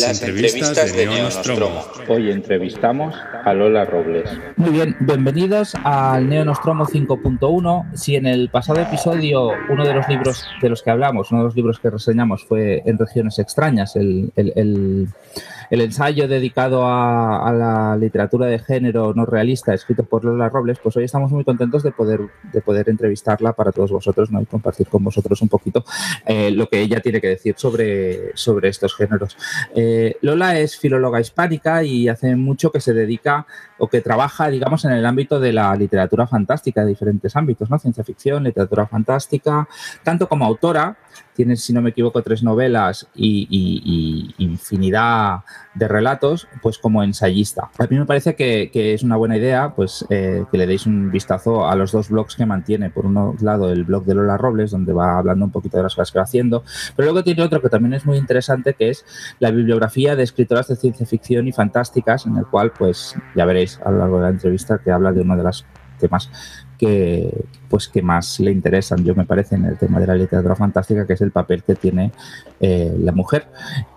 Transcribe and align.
Las, 0.00 0.22
entrevistas, 0.22 0.92
de, 0.92 1.06
Neonostromo. 1.06 1.84
Hoy 2.08 2.30
entrevistamos 2.30 3.14
a 3.44 3.54
Lola 3.54 3.84
Robles. 3.84 4.28
Muy 4.56 4.70
bien, 4.70 4.96
bienvenidos 4.98 5.74
al 5.84 6.28
Neonostromo 6.28 6.84
5.1. 6.84 7.94
Si 7.94 8.16
en 8.16 8.26
el 8.26 8.48
pasado 8.48 8.80
episodio 8.80 9.50
uno 9.68 9.86
de 9.86 9.94
los 9.94 10.08
libros 10.08 10.44
de 10.60 10.68
los 10.68 10.82
que 10.82 10.90
hablamos, 10.90 11.30
uno 11.30 11.42
de 11.42 11.44
los 11.46 11.54
libros 11.54 11.78
que 11.78 11.90
reseñamos 11.90 12.44
fue 12.44 12.82
En 12.84 12.98
regiones 12.98 13.38
extrañas, 13.38 13.94
el, 13.94 14.32
el 14.34 15.08
el 15.70 15.80
ensayo 15.80 16.28
dedicado 16.28 16.86
a, 16.86 17.52
la 17.52 17.96
literatura 17.96 18.46
de 18.46 18.58
género 18.58 19.12
no 19.14 19.26
realista 19.26 19.74
escrito 19.74 20.04
por 20.04 20.24
Lola 20.24 20.48
Robles, 20.48 20.78
pues 20.82 20.96
hoy 20.96 21.04
estamos 21.04 21.30
muy 21.30 21.44
contentos 21.44 21.82
de 21.82 21.92
poder, 21.92 22.20
de 22.52 22.60
poder 22.60 22.88
entrevistarla 22.88 23.52
para 23.52 23.72
todos 23.72 23.92
vosotros 23.92 24.30
¿no? 24.30 24.40
y 24.40 24.46
compartir 24.46 24.88
con 24.88 25.04
vosotros 25.04 25.40
un 25.42 25.48
poquito 25.48 25.84
eh, 26.26 26.50
lo 26.50 26.68
que 26.68 26.80
ella 26.80 27.00
tiene 27.00 27.20
que 27.20 27.28
decir 27.28 27.54
sobre, 27.56 28.36
sobre 28.36 28.68
estos 28.68 28.94
géneros. 28.94 29.36
Eh, 29.74 29.83
Lola 30.22 30.58
es 30.58 30.76
filóloga 30.76 31.20
hispánica 31.20 31.82
y 31.82 32.08
hace 32.08 32.36
mucho 32.36 32.70
que 32.70 32.80
se 32.80 32.92
dedica 32.92 33.46
o 33.78 33.88
que 33.88 34.00
trabaja, 34.00 34.48
digamos, 34.48 34.84
en 34.84 34.92
el 34.92 35.06
ámbito 35.06 35.40
de 35.40 35.52
la 35.52 35.74
literatura 35.74 36.26
fantástica, 36.26 36.82
de 36.82 36.88
diferentes 36.90 37.34
ámbitos, 37.36 37.70
¿no? 37.70 37.78
Ciencia 37.78 38.04
ficción, 38.04 38.44
literatura 38.44 38.86
fantástica, 38.86 39.68
tanto 40.02 40.28
como 40.28 40.44
autora, 40.44 40.96
tiene, 41.34 41.56
si 41.56 41.72
no 41.72 41.82
me 41.82 41.90
equivoco, 41.90 42.22
tres 42.22 42.42
novelas 42.42 43.08
y, 43.14 44.34
infinidad 44.38 45.40
de 45.74 45.88
relatos, 45.88 46.46
pues 46.62 46.78
como 46.78 47.02
ensayista. 47.02 47.70
A 47.78 47.86
mí 47.88 47.98
me 47.98 48.06
parece 48.06 48.34
que, 48.36 48.70
es 48.94 49.02
una 49.02 49.16
buena 49.16 49.36
idea 49.36 49.74
pues, 49.74 50.06
eh, 50.10 50.44
que 50.50 50.58
le 50.58 50.66
deis 50.66 50.86
un 50.86 51.10
vistazo 51.10 51.68
a 51.68 51.74
los 51.74 51.92
dos 51.92 52.08
blogs 52.08 52.36
que 52.36 52.46
mantiene. 52.46 52.90
Por 52.90 53.06
un 53.06 53.36
lado, 53.40 53.70
el 53.72 53.84
blog 53.84 54.04
de 54.04 54.14
Lola 54.14 54.36
Robles, 54.36 54.70
donde 54.70 54.92
va 54.92 55.18
hablando 55.18 55.44
un 55.44 55.50
poquito 55.50 55.76
de 55.76 55.82
las 55.82 55.94
cosas 55.94 56.12
que 56.12 56.18
va 56.18 56.24
haciendo, 56.24 56.62
pero 56.96 57.06
luego 57.06 57.24
tiene 57.24 57.42
otro 57.42 57.60
que 57.60 57.68
también 57.68 57.94
es 57.94 58.06
muy 58.06 58.16
interesante, 58.16 58.74
que 58.74 58.90
es 58.90 59.04
la 59.40 59.50
bibliografía 59.74 60.16
de 60.16 60.22
escritoras 60.22 60.68
de 60.68 60.76
ciencia 60.76 61.06
ficción 61.06 61.46
y 61.48 61.52
fantásticas, 61.52 62.26
en 62.26 62.36
el 62.36 62.46
cual, 62.46 62.72
pues, 62.76 63.14
ya 63.34 63.44
veréis 63.44 63.80
a 63.84 63.90
lo 63.90 63.98
largo 63.98 64.16
de 64.16 64.22
la 64.22 64.28
entrevista 64.30 64.78
que 64.78 64.90
habla 64.90 65.12
de 65.12 65.20
uno 65.20 65.36
de 65.36 65.42
los 65.42 65.66
temas 65.98 66.30
que, 66.78 67.44
pues, 67.68 67.88
que 67.88 68.02
más 68.02 68.40
le 68.40 68.50
interesan, 68.50 69.04
yo 69.04 69.14
me 69.14 69.24
parece, 69.24 69.56
en 69.56 69.64
el 69.64 69.78
tema 69.78 70.00
de 70.00 70.06
la 70.06 70.14
literatura 70.14 70.56
fantástica, 70.56 71.06
que 71.06 71.14
es 71.14 71.20
el 71.20 71.30
papel 71.30 71.62
que 71.62 71.74
tiene 71.74 72.12
eh, 72.60 72.94
la 72.98 73.12
mujer. 73.12 73.46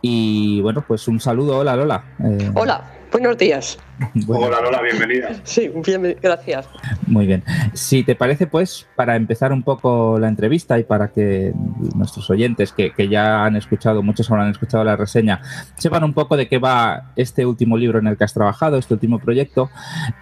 Y 0.01 0.61
bueno, 0.61 0.83
pues 0.87 1.07
un 1.07 1.19
saludo, 1.19 1.59
hola 1.59 1.75
Lola. 1.75 2.03
Eh, 2.23 2.51
hola. 2.53 2.96
Buenos 3.19 3.39
días. 3.39 3.79
Hola 4.27 4.61
Lola, 4.61 4.79
bienvenida. 4.83 5.31
Sí, 5.43 5.71
bien, 5.83 6.15
gracias. 6.21 6.69
Muy 7.07 7.25
bien. 7.25 7.43
Si 7.73 8.03
te 8.03 8.13
parece, 8.13 8.45
pues, 8.45 8.85
para 8.95 9.15
empezar 9.15 9.51
un 9.51 9.63
poco 9.63 10.19
la 10.19 10.27
entrevista 10.27 10.77
y 10.77 10.83
para 10.83 11.07
que 11.07 11.51
nuestros 11.95 12.29
oyentes, 12.29 12.71
que, 12.71 13.09
ya 13.09 13.43
han 13.43 13.55
escuchado, 13.55 14.03
muchos 14.03 14.29
ahora 14.29 14.43
han 14.43 14.51
escuchado 14.51 14.83
la 14.83 14.95
reseña, 14.95 15.41
sepan 15.77 16.03
un 16.03 16.13
poco 16.13 16.37
de 16.37 16.47
qué 16.47 16.59
va 16.59 17.11
este 17.15 17.43
último 17.43 17.75
libro 17.75 17.97
en 17.97 18.05
el 18.05 18.17
que 18.17 18.23
has 18.23 18.35
trabajado, 18.35 18.77
este 18.77 18.93
último 18.93 19.17
proyecto. 19.17 19.71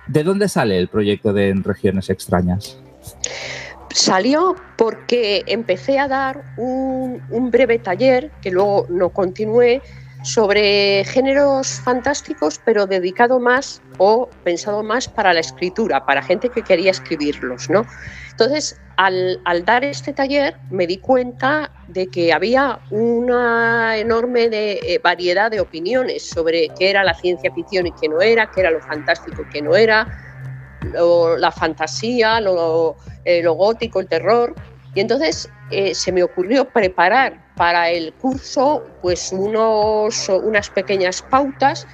¿De 0.07 0.23
dónde 0.23 0.47
sale 0.47 0.79
el 0.79 0.87
proyecto 0.87 1.33
de 1.33 1.49
En 1.49 1.65
Regiones 1.65 2.09
Extrañas? 2.09 2.79
Salió 3.89 4.55
porque 4.77 5.43
empecé 5.47 5.99
a 5.99 6.07
dar 6.07 6.43
un, 6.55 7.21
un 7.29 7.51
breve 7.51 7.77
taller, 7.77 8.31
que 8.41 8.51
luego 8.51 8.87
no 8.89 9.09
continué, 9.09 9.81
sobre 10.25 11.03
géneros 11.05 11.79
fantásticos, 11.81 12.59
pero 12.65 12.87
dedicado 12.87 13.39
más 13.39 13.81
o 13.99 14.27
pensado 14.43 14.81
más 14.81 15.07
para 15.07 15.33
la 15.33 15.39
escritura, 15.39 16.03
para 16.03 16.23
gente 16.23 16.49
que 16.49 16.63
quería 16.63 16.89
escribirlos, 16.89 17.69
¿no? 17.69 17.85
Entonces, 18.31 18.81
al, 18.97 19.39
dar 19.65 19.85
este 19.85 20.13
taller 20.13 20.57
me 20.71 20.87
di 20.87 20.97
cuenta 20.97 21.71
de 21.87 22.07
que 22.07 22.33
había 22.33 22.79
una 22.89 23.97
enorme 23.97 24.49
eh, 24.51 24.99
variedad 25.03 25.51
de 25.51 25.59
opiniones 25.59 26.27
sobre 26.27 26.69
qué 26.77 26.89
era 26.89 27.03
la 27.03 27.13
ciencia 27.13 27.53
ficción 27.53 27.85
y 27.85 27.91
qué 27.91 28.09
no 28.09 28.19
era, 28.19 28.49
qué 28.49 28.61
era 28.61 28.71
lo 28.71 28.81
fantástico 28.81 29.43
y 29.43 29.49
qué 29.49 29.61
no 29.61 29.75
era, 29.75 30.07
la 31.37 31.51
fantasía, 31.51 32.39
eh, 32.39 33.43
lo 33.43 33.53
gótico, 33.53 33.99
el 33.99 34.07
terror. 34.07 34.55
Y 34.95 35.01
entonces 35.01 35.49
eh, 35.71 35.93
se 35.93 36.11
me 36.11 36.23
ocurrió 36.23 36.69
preparar 36.69 37.37
para 37.55 37.89
el 37.91 38.13
curso 38.13 38.87
pues 39.01 39.31
unos, 39.33 40.29
unas 40.29 40.69
pequeñas 40.69 41.21
pautas, 41.21 41.85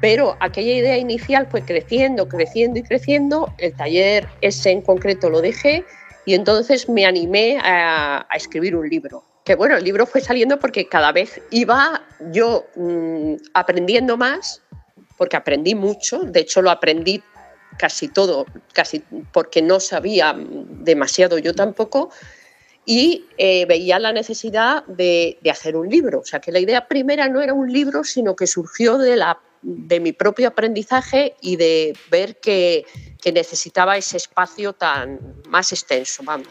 pero 0.00 0.36
aquella 0.40 0.72
idea 0.72 0.98
inicial 0.98 1.46
fue 1.50 1.62
creciendo, 1.62 2.28
creciendo 2.28 2.78
y 2.78 2.82
creciendo. 2.82 3.52
El 3.58 3.74
taller 3.74 4.28
ese 4.42 4.70
en 4.70 4.82
concreto 4.82 5.30
lo 5.30 5.40
dejé 5.40 5.84
y 6.26 6.34
entonces 6.34 6.88
me 6.88 7.06
animé 7.06 7.58
a, 7.62 8.26
escribir 8.34 8.76
un 8.76 8.88
libro. 8.88 9.24
Que 9.44 9.54
bueno, 9.54 9.78
el 9.78 9.84
libro 9.84 10.06
fue 10.06 10.20
saliendo 10.20 10.58
porque 10.58 10.86
cada 10.86 11.12
vez 11.12 11.40
iba 11.50 12.02
yo 12.30 12.66
mm, 12.76 13.36
aprendiendo 13.54 14.18
más, 14.18 14.62
porque 15.16 15.36
aprendí 15.36 15.74
mucho, 15.74 16.20
de 16.20 16.40
hecho 16.40 16.60
lo 16.60 16.70
aprendí 16.70 17.22
casi 17.78 18.08
todo, 18.08 18.44
casi 18.74 19.02
porque 19.32 19.62
no 19.62 19.80
sabía 19.80 20.36
demasiado 20.36 21.38
yo 21.38 21.54
tampoco, 21.54 22.10
y 22.90 23.24
eh, 23.38 23.66
veía 23.66 24.00
la 24.00 24.12
necesidad 24.12 24.84
de, 24.86 25.38
hacer 25.48 25.76
un 25.76 25.88
libro. 25.88 26.18
O 26.18 26.24
sea, 26.24 26.40
que 26.40 26.50
la 26.50 26.58
idea 26.58 26.88
primera 26.88 27.28
no 27.28 27.40
era 27.40 27.54
un 27.54 27.72
libro, 27.72 28.02
sino 28.02 28.34
que 28.34 28.48
surgió 28.48 28.98
de, 28.98 29.14
la, 29.14 29.38
de 29.62 30.00
mi 30.00 30.10
propio 30.10 30.48
aprendizaje 30.48 31.36
y 31.40 31.54
de 31.54 31.96
ver 32.10 32.40
que, 32.40 32.84
que 33.22 33.30
necesitaba 33.30 33.96
ese 33.96 34.16
espacio 34.16 34.72
tan 34.72 35.20
más 35.48 35.70
extenso. 35.70 36.24
Vamos. 36.24 36.48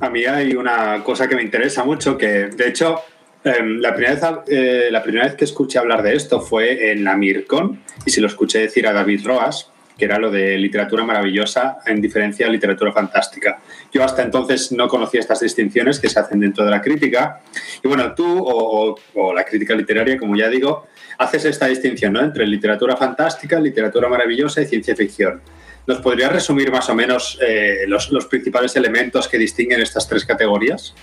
A 0.00 0.08
mí 0.08 0.24
hay 0.24 0.54
una 0.54 1.04
cosa 1.04 1.28
que 1.28 1.36
me 1.36 1.42
interesa 1.42 1.84
mucho, 1.84 2.16
que 2.16 2.46
de 2.46 2.68
hecho 2.68 3.02
em, 3.44 3.78
la, 3.78 3.94
primera 3.94 4.14
vez, 4.14 4.48
eh, 4.48 4.88
la 4.90 5.02
primera 5.02 5.26
vez 5.26 5.34
que 5.34 5.44
escuché 5.44 5.78
hablar 5.78 6.02
de 6.02 6.16
esto 6.16 6.40
fue 6.40 6.90
en 6.90 7.04
la 7.04 7.16
MIRCON 7.16 7.82
y 8.06 8.10
se 8.10 8.22
lo 8.22 8.28
escuché 8.28 8.60
decir 8.60 8.86
a 8.86 8.94
David 8.94 9.26
Roas, 9.26 9.71
que 9.96 10.04
era 10.04 10.18
lo 10.18 10.30
de 10.30 10.58
literatura 10.58 11.04
maravillosa 11.04 11.78
en 11.86 12.00
diferencia 12.00 12.46
a 12.46 12.50
literatura 12.50 12.92
fantástica. 12.92 13.60
Yo 13.92 14.02
hasta 14.04 14.22
entonces 14.22 14.72
no 14.72 14.88
conocía 14.88 15.20
estas 15.20 15.40
distinciones 15.40 16.00
que 16.00 16.08
se 16.08 16.18
hacen 16.18 16.40
dentro 16.40 16.64
de 16.64 16.70
la 16.70 16.80
crítica. 16.80 17.40
Y 17.82 17.88
bueno, 17.88 18.14
tú 18.14 18.42
o, 18.44 19.34
la 19.34 19.44
crítica 19.44 19.74
literaria, 19.74 20.18
como 20.18 20.36
ya 20.36 20.48
digo, 20.48 20.86
haces 21.18 21.44
esta 21.44 21.66
distinción 21.66 22.14
¿no? 22.14 22.20
entre 22.20 22.46
literatura 22.46 22.96
fantástica, 22.96 23.60
literatura 23.60 24.08
maravillosa 24.08 24.62
y 24.62 24.66
ciencia 24.66 24.96
ficción. 24.96 25.40
¿Nos 25.86 25.98
podrías 25.98 26.32
resumir 26.32 26.70
más 26.70 26.88
o 26.88 26.94
menos 26.94 27.38
eh, 27.46 27.84
los, 27.88 28.10
los 28.10 28.26
principales 28.26 28.76
elementos 28.76 29.26
que 29.26 29.36
distinguen 29.36 29.80
estas 29.80 30.06
tres 30.08 30.24
categorías? 30.24 30.94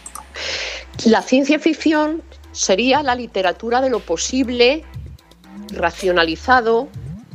La 1.05 1.21
ciencia 1.21 1.59
ficción 1.59 2.23
sería 2.51 3.03
la 3.03 3.15
literatura 3.15 3.81
de 3.81 3.89
lo 3.89 3.99
posible, 3.99 4.83
racionalizado, 5.73 6.87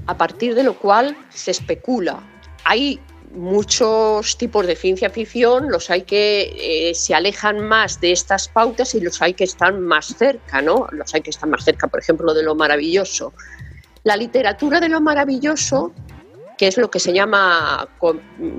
a 0.06 0.16
partir 0.16 0.54
de 0.54 0.62
lo 0.62 0.78
cual 0.78 1.16
se 1.30 1.50
especula. 1.50 2.22
Hay 2.64 3.00
muchos 3.34 4.38
tipos 4.38 4.66
de 4.66 4.76
ciencia 4.76 5.10
ficción, 5.10 5.70
los 5.70 5.90
hay 5.90 6.02
que 6.02 6.90
eh, 6.90 6.94
se 6.94 7.14
alejan 7.14 7.66
más 7.66 8.00
de 8.00 8.12
estas 8.12 8.48
pautas 8.48 8.94
y 8.94 9.00
los 9.00 9.20
hay 9.20 9.34
que 9.34 9.44
están 9.44 9.80
más 9.80 10.06
cerca, 10.06 10.62
¿no? 10.62 10.86
Los 10.92 11.14
hay 11.14 11.20
que 11.20 11.30
están 11.30 11.50
más 11.50 11.64
cerca, 11.64 11.88
por 11.88 12.00
ejemplo, 12.00 12.32
de 12.32 12.42
lo 12.42 12.54
maravilloso. 12.54 13.32
La 14.04 14.16
literatura 14.16 14.80
de 14.80 14.88
lo 14.88 15.00
maravilloso, 15.00 15.92
que 16.56 16.68
es 16.68 16.76
lo 16.76 16.90
que 16.90 17.00
se 17.00 17.12
llama 17.12 17.88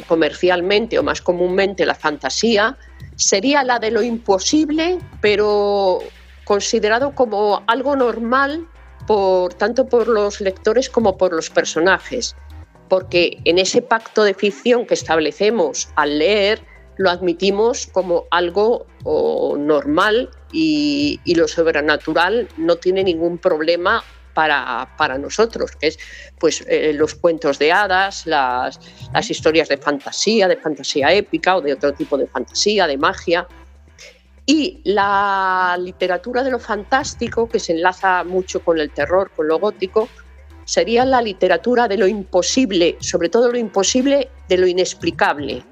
comercialmente 0.08 1.00
o 1.00 1.04
más 1.04 1.22
comúnmente 1.22 1.86
la 1.86 1.96
fantasía, 1.96 2.78
sería 3.16 3.64
la 3.64 3.80
de 3.80 3.92
lo 3.92 4.04
imposible, 4.04 5.00
pero 5.22 6.00
considerado 6.44 7.16
como 7.16 7.64
algo 7.68 7.96
normal 7.96 8.68
por, 9.08 9.54
tanto 9.54 9.88
por 9.88 10.08
los 10.08 10.42
lectores 10.42 10.90
como 10.90 11.18
por 11.18 11.34
los 11.34 11.50
personajes, 11.50 12.36
porque 12.90 13.40
en 13.46 13.60
ese 13.60 13.82
pacto 13.82 14.24
de 14.24 14.34
ficción 14.34 14.86
que 14.86 14.94
establecemos 14.94 15.90
al 15.96 16.20
leer, 16.20 16.62
lo 16.98 17.10
admitimos 17.10 17.88
como 17.88 18.26
algo 18.32 18.86
normal 19.58 20.30
y, 20.52 21.20
lo 21.36 21.48
sobrenatural 21.48 22.48
no 22.58 22.78
tiene 22.78 23.04
ningún 23.04 23.38
problema 23.38 24.04
para, 24.34 25.18
nosotros, 25.18 25.72
que 25.80 25.88
es 25.88 26.00
pues, 26.40 26.66
eh, 26.68 26.92
los 26.94 27.16
cuentos 27.16 27.58
de 27.60 27.72
hadas, 27.72 28.26
las 28.26 28.80
historias 29.30 29.70
de 29.70 29.78
fantasía, 29.78 30.48
de 30.48 30.58
fantasía 30.58 31.14
épica 31.14 31.56
o 31.56 31.62
de 31.62 31.74
otro 31.74 31.94
tipo 31.94 32.18
de 32.18 32.28
fantasía, 32.28 32.88
de 32.88 32.98
magia. 32.98 33.48
Y 34.46 34.82
la 34.84 35.76
literatura 35.80 36.44
de 36.44 36.52
lo 36.52 36.60
fantástico, 36.60 37.50
que 37.50 37.60
se 37.60 37.74
enlaza 37.74 38.24
mucho 38.24 38.64
con 38.64 38.80
el 38.80 38.92
terror, 38.92 39.32
con 39.36 39.48
lo 39.48 39.60
gótico, 39.60 40.08
sería 40.66 41.06
la 41.06 41.22
literatura 41.22 41.88
de 41.88 41.98
lo 41.98 42.08
imposible, 42.08 42.98
sobre 43.00 43.30
todo 43.30 43.52
lo 43.52 43.58
imposible 43.58 44.30
de 44.48 44.58
lo 44.58 44.68
inexplicable, 44.68 45.64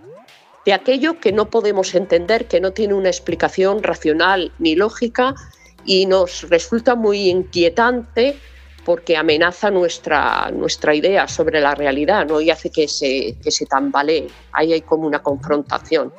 de 0.65 0.73
aquello 0.73 1.19
que 1.19 1.31
no 1.31 1.49
podemos 1.49 1.93
entender, 1.93 2.47
que 2.47 2.61
no 2.61 2.71
tiene 2.71 2.93
una 2.93 3.09
explicación 3.09 3.83
racional 3.83 4.51
ni 4.59 4.75
lógica 4.75 5.35
y 5.85 6.05
nos 6.05 6.49
resulta 6.49 6.95
muy 6.95 7.29
inquietante 7.29 8.37
porque 8.85 9.17
amenaza 9.17 9.71
nuestra, 9.71 10.51
nuestra 10.51 10.93
idea 10.93 11.27
sobre 11.27 11.61
la 11.61 11.73
realidad 11.73 12.25
¿no? 12.25 12.41
y 12.41 12.49
hace 12.49 12.69
que 12.69 12.87
se, 12.87 13.35
que 13.41 13.51
se 13.51 13.65
tambalee. 13.65 14.27
Ahí 14.51 14.73
hay 14.73 14.81
como 14.81 15.07
una 15.07 15.21
confrontación. 15.21 16.13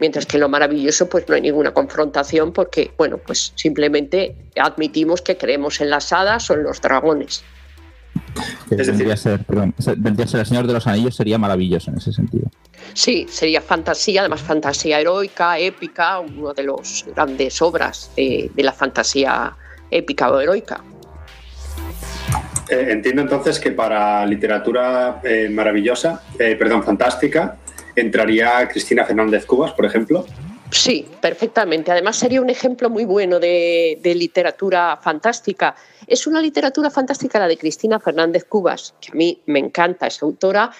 Mientras 0.00 0.26
que 0.26 0.36
en 0.36 0.40
lo 0.40 0.48
maravilloso 0.48 1.08
pues 1.08 1.28
no 1.28 1.34
hay 1.34 1.40
ninguna 1.40 1.72
confrontación 1.72 2.52
porque, 2.52 2.92
bueno, 2.98 3.18
pues 3.18 3.52
simplemente 3.54 4.34
admitimos 4.60 5.22
que 5.22 5.36
creemos 5.36 5.80
en 5.80 5.90
las 5.90 6.12
hadas 6.12 6.50
o 6.50 6.54
en 6.54 6.64
los 6.64 6.80
dragones. 6.80 7.44
es 8.70 8.86
vendría, 8.86 9.16
ser, 9.16 9.44
perdón, 9.44 9.74
vendría 9.98 10.24
a 10.24 10.28
ser 10.28 10.40
el 10.40 10.46
Señor 10.46 10.66
de 10.66 10.72
los 10.72 10.86
Anillos, 10.86 11.14
sería 11.14 11.38
maravilloso 11.38 11.90
en 11.90 11.98
ese 11.98 12.12
sentido. 12.12 12.50
Sí, 12.94 13.26
sería 13.28 13.60
fantasía, 13.60 14.20
además 14.20 14.40
fantasía 14.40 15.00
heroica, 15.00 15.58
épica, 15.58 16.20
una 16.20 16.52
de 16.52 16.64
las 16.64 17.06
grandes 17.14 17.62
obras 17.62 18.10
de, 18.16 18.50
la 18.56 18.72
fantasía 18.72 19.56
épica 19.90 20.30
o 20.30 20.40
heroica. 20.40 20.82
Eh, 22.68 22.88
entiendo 22.90 23.22
entonces 23.22 23.58
que 23.58 23.72
para 23.72 24.24
literatura 24.26 25.20
eh, 25.24 25.48
maravillosa, 25.50 26.22
eh, 26.38 26.56
perdón, 26.58 26.82
fantástica, 26.82 27.56
entraría 27.96 28.68
Cristina 28.68 29.04
Fernández 29.04 29.46
Cubas, 29.46 29.72
por 29.72 29.84
ejemplo. 29.84 30.26
Sí, 30.72 31.06
perfectamente. 31.20 31.92
Además 31.92 32.16
sería 32.16 32.40
un 32.40 32.48
ejemplo 32.48 32.88
muy 32.88 33.04
bueno 33.04 33.38
de, 33.38 34.00
literatura 34.02 34.98
fantástica. 35.02 35.76
Es 36.06 36.26
una 36.26 36.40
literatura 36.40 36.90
fantástica 36.90 37.38
la 37.38 37.46
de 37.46 37.58
Cristina 37.58 38.00
Fernández 38.00 38.44
Cubas, 38.44 38.94
que 38.98 39.12
a 39.12 39.14
mí 39.14 39.42
me 39.46 39.58
encanta 39.58 40.06
esa 40.06 40.24
autora, 40.24 40.70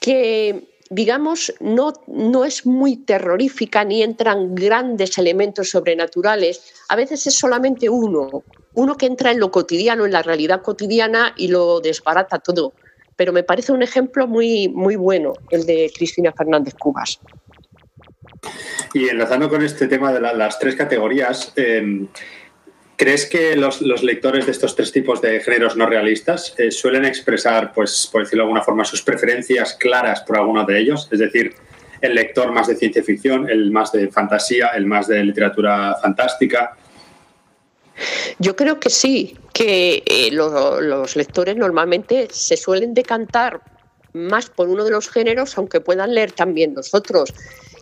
que 0.00 0.68
digamos, 0.88 1.52
no, 1.60 1.92
no 2.06 2.44
es 2.44 2.66
muy 2.66 2.96
terrorífica 2.96 3.84
ni 3.84 4.02
entran 4.02 4.54
grandes 4.54 5.16
elementos 5.16 5.70
sobrenaturales, 5.70 6.74
a 6.88 6.96
veces 6.96 7.26
es 7.26 7.34
solamente 7.34 7.88
uno, 7.88 8.44
uno 8.74 8.96
que 8.96 9.06
entra 9.06 9.30
en 9.30 9.40
lo 9.40 9.50
cotidiano, 9.50 10.04
en 10.04 10.12
la 10.12 10.22
realidad 10.22 10.60
cotidiana 10.62 11.34
y 11.36 11.48
lo 11.48 11.80
desbarata 11.80 12.38
todo. 12.38 12.74
Pero 13.16 13.32
me 13.32 13.42
parece 13.42 13.72
un 13.72 13.82
ejemplo 13.82 14.26
muy, 14.26 14.68
muy 14.68 14.96
bueno 14.96 15.32
el 15.50 15.66
de 15.66 15.90
Cristina 15.94 16.32
Fernández 16.32 16.74
Cubas. 16.74 17.20
Y 18.94 19.08
enlazando 19.08 19.48
con 19.48 19.62
este 19.62 19.86
tema 19.86 20.12
de 20.12 20.20
las 20.20 20.58
tres 20.58 20.74
categorías, 20.74 21.52
em, 21.56 22.08
¿crees 22.96 23.26
que 23.26 23.56
los, 23.56 23.80
lectores 24.02 24.46
de 24.46 24.52
estos 24.52 24.76
tres 24.76 24.92
tipos 24.92 25.20
de 25.20 25.40
géneros 25.40 25.76
no 25.76 25.86
realistas 25.86 26.54
eh, 26.58 26.70
suelen 26.70 27.04
expresar, 27.04 27.72
pues, 27.72 28.08
por 28.10 28.22
decirlo 28.22 28.42
de 28.42 28.46
alguna 28.46 28.62
forma, 28.62 28.84
sus 28.84 29.02
preferencias 29.02 29.74
claras 29.74 30.20
por 30.22 30.36
alguno 30.36 30.64
de 30.64 30.78
ellos? 30.78 31.08
Es 31.10 31.18
decir, 31.18 31.54
el 32.00 32.14
lector 32.14 32.52
más 32.52 32.66
de 32.66 32.74
ciencia 32.76 33.02
ficción, 33.02 33.48
el 33.48 33.70
más 33.70 33.92
de 33.92 34.08
fantasía, 34.08 34.68
el 34.74 34.86
más 34.86 35.06
de 35.06 35.24
literatura 35.24 35.96
fantástica. 36.02 36.76
Yo 38.38 38.56
creo 38.56 38.80
que 38.80 38.90
sí, 38.90 39.36
que 39.52 40.02
eh, 40.06 40.30
los 40.32 41.16
lectores 41.16 41.56
normalmente 41.56 42.28
se 42.30 42.56
suelen 42.56 42.94
decantar 42.94 43.62
más 44.12 44.50
por 44.50 44.68
uno 44.68 44.84
de 44.84 44.90
los 44.90 45.08
géneros, 45.08 45.56
aunque 45.56 45.80
puedan 45.80 46.14
leer 46.14 46.32
también 46.32 46.74
los 46.74 46.94
otros. 46.94 47.32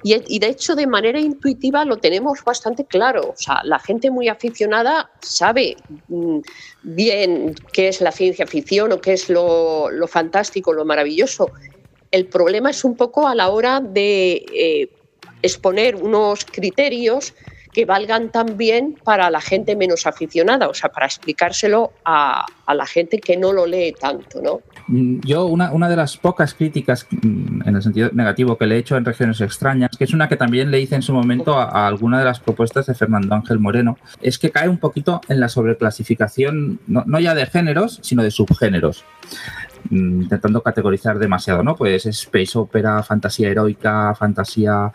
Y, 0.02 0.38
de 0.38 0.46
hecho, 0.46 0.74
de 0.76 0.86
manera 0.86 1.20
intuitiva 1.20 1.84
lo 1.84 1.98
tenemos 1.98 2.42
bastante 2.42 2.86
claro. 2.86 3.30
O 3.30 3.36
sea, 3.36 3.60
la 3.64 3.78
gente 3.78 4.10
muy 4.10 4.28
aficionada 4.28 5.10
sabe 5.20 5.76
mm, 6.08 6.38
bien 6.82 7.54
qué 7.72 7.88
es 7.88 8.00
la 8.00 8.10
ciencia 8.10 8.46
ficción 8.46 8.92
o 8.92 9.00
qué 9.00 9.12
es 9.12 9.28
lo, 9.28 9.90
fantástico, 10.08 10.72
lo 10.72 10.86
maravilloso. 10.86 11.50
El 12.10 12.26
problema 12.26 12.70
es 12.70 12.82
un 12.82 12.96
poco 12.96 13.28
a 13.28 13.34
la 13.34 13.50
hora 13.50 13.80
de 13.80 14.42
eh, 14.54 14.90
exponer 15.42 15.96
unos 15.96 16.46
criterios 16.46 17.34
que 17.72 17.84
valgan 17.84 18.30
también 18.30 18.96
para 19.04 19.30
la 19.30 19.40
gente 19.40 19.76
menos 19.76 20.06
aficionada, 20.06 20.68
o 20.68 20.74
sea, 20.74 20.90
para 20.90 21.06
explicárselo 21.06 21.92
a, 22.04 22.46
la 22.72 22.86
gente 22.86 23.18
que 23.18 23.36
no 23.36 23.52
lo 23.52 23.66
lee 23.66 23.92
tanto, 23.98 24.40
¿no? 24.40 24.60
Mm, 24.86 25.20
yo, 25.24 25.46
una, 25.46 25.72
una, 25.72 25.88
de 25.88 25.96
las 25.96 26.16
pocas 26.16 26.54
críticas 26.54 27.04
mm, 27.10 27.68
en 27.68 27.76
el 27.76 27.82
sentido 27.82 28.10
negativo 28.12 28.56
que 28.56 28.66
le 28.66 28.76
he 28.76 28.78
hecho 28.78 28.96
en 28.96 29.04
Regiones 29.04 29.40
Extrañas, 29.40 29.90
que 29.98 30.04
es 30.04 30.14
una 30.14 30.28
que 30.28 30.36
también 30.36 30.70
le 30.70 30.80
hice 30.80 30.94
en 30.94 31.02
su 31.02 31.12
momento 31.12 31.58
a, 31.58 31.88
alguna 31.88 32.20
de 32.20 32.24
las 32.24 32.38
propuestas 32.38 32.86
de 32.86 32.94
Fernando 32.94 33.34
Ángel 33.34 33.58
Moreno, 33.58 33.98
es 34.22 34.38
que 34.38 34.50
cae 34.50 34.68
un 34.68 34.78
poquito 34.78 35.20
en 35.28 35.40
la 35.40 35.48
sobreclasificación, 35.48 36.78
no, 36.86 37.02
no 37.06 37.18
ya 37.18 37.34
de 37.34 37.46
géneros, 37.46 37.98
sino 38.02 38.22
de 38.22 38.30
subgéneros. 38.30 39.04
Mm, 39.90 40.22
intentando 40.22 40.62
categorizar 40.62 41.18
demasiado, 41.18 41.64
¿no? 41.64 41.74
Pues 41.74 42.06
space 42.06 42.56
opera, 42.56 43.02
fantasía 43.02 43.48
heroica, 43.48 44.14
fantasía... 44.14 44.92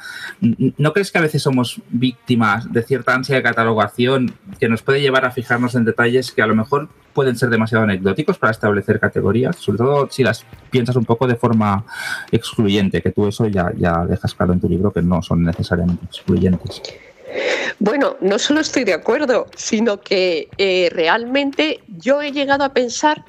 ¿No 0.77 0.94
crees 0.94 1.12
que 1.12 1.18
a 1.18 1.21
veces 1.21 1.42
somos 1.42 1.81
víctimas 1.89 2.71
de 2.71 2.81
cierta 2.81 3.13
ansia 3.13 3.36
de 3.36 3.44
catalogación 3.44 4.33
que 4.57 4.69
nos 4.69 4.81
puede 4.83 5.01
llevar 5.01 5.25
a 5.25 5.31
fijarnos 5.31 5.75
en 5.75 5.83
detalles 5.83 6.31
que 6.31 6.42
a 6.42 6.47
lo 6.47 6.56
mejor 6.56 6.88
pueden 7.13 7.36
ser 7.36 7.50
demasiado 7.50 7.83
anecdóticos 7.83 8.38
para 8.38 8.51
establecer 8.51 9.01
categorías, 9.01 9.57
sobre 9.57 9.80
todo 9.80 10.07
si 10.09 10.24
las 10.24 10.45
piensas 10.71 10.95
un 10.95 11.03
poco 11.03 11.27
de 11.27 11.36
forma 11.36 11.83
excluyente, 12.31 13.01
que 13.01 13.12
tú 13.12 13.27
eso 13.27 13.47
ya, 13.47 13.74
ya 13.75 14.06
dejas 14.06 14.33
claro 14.33 14.53
en 14.53 14.62
tu 14.62 14.69
libro 14.69 14.94
que 14.94 15.01
no 15.01 15.21
son 15.21 15.44
necesariamente 15.44 16.06
excluyentes. 16.06 16.81
Bueno, 17.80 18.15
no 18.21 18.39
solo 18.39 18.62
estoy 18.62 18.86
de 18.86 18.94
acuerdo, 18.94 19.47
sino 19.57 20.00
que 20.00 20.47
eh, 20.57 20.89
realmente 20.94 21.81
yo 21.97 22.21
he 22.21 22.31
llegado 22.31 22.63
a 22.63 22.69
pensar 22.69 23.25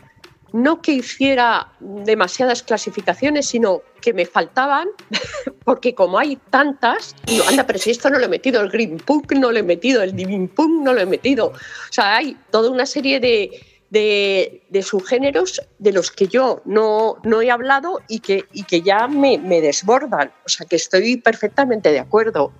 no 0.56 0.80
que 0.80 0.92
hiciera 0.92 1.68
demasiadas 1.80 2.62
clasificaciones, 2.62 3.46
sino 3.46 3.82
que 4.00 4.14
me 4.14 4.24
faltaban, 4.24 4.88
porque 5.64 5.94
como 5.94 6.18
hay 6.18 6.36
tantas, 6.50 7.14
anda, 7.46 7.66
pero 7.66 7.78
si 7.78 7.90
esto 7.90 8.08
no 8.08 8.18
lo 8.18 8.24
he 8.24 8.28
metido, 8.28 8.62
el 8.62 8.70
Green 8.70 8.96
Punk 8.96 9.32
no 9.32 9.52
lo 9.52 9.58
he 9.58 9.62
metido, 9.62 10.02
el 10.02 10.16
Divine 10.16 10.48
Punk 10.48 10.82
no 10.82 10.94
lo 10.94 11.00
he 11.00 11.06
metido. 11.06 11.48
O 11.48 11.92
sea, 11.92 12.16
hay 12.16 12.36
toda 12.50 12.70
una 12.70 12.86
serie 12.86 13.20
de, 13.20 13.50
de, 13.90 14.82
subgéneros 14.82 15.60
de 15.78 15.92
los 15.92 16.10
que 16.10 16.26
yo 16.26 16.62
no, 16.64 17.18
no 17.22 17.42
he 17.42 17.50
hablado 17.50 18.00
y 18.08 18.20
que, 18.20 18.46
y 18.52 18.62
que 18.62 18.80
ya 18.80 19.08
me, 19.08 19.36
me 19.36 19.60
desbordan. 19.60 20.32
O 20.46 20.48
sea, 20.48 20.66
que 20.66 20.76
estoy 20.76 21.18
perfectamente 21.18 21.92
de 21.92 21.98
acuerdo. 21.98 22.52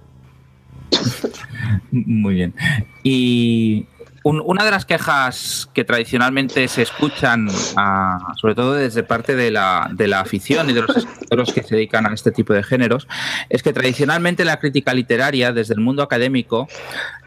Muy 1.91 2.35
bien. 2.35 2.55
Y 3.03 3.87
una 4.27 4.65
de 4.65 4.71
las 4.73 4.85
quejas 4.85 5.71
que 5.73 5.85
tradicionalmente 5.85 6.67
se 6.67 6.83
escuchan, 6.83 7.49
ah, 7.77 8.33
sobre 8.37 8.57
todo 8.57 8.75
desde 8.75 9.05
parte 9.05 9.37
de 9.37 9.53
la, 9.53 9.89
de 9.93 10.09
la 10.09 10.21
afición 10.21 10.69
y 10.69 10.73
de 10.73 10.83
los 10.83 10.97
escritores 10.97 11.53
que 11.53 11.63
se 11.63 11.77
dedican 11.77 12.07
a 12.07 12.13
este 12.13 12.33
tipo 12.33 12.53
de 12.53 12.65
géneros, 12.65 13.07
es 13.49 13.63
que 13.63 13.73
tradicionalmente 13.73 14.45
la 14.45 14.59
crítica 14.59 14.93
literaria, 14.95 15.53
desde 15.53 15.75
el 15.75 15.81
mundo 15.81 16.03
académico, 16.03 16.67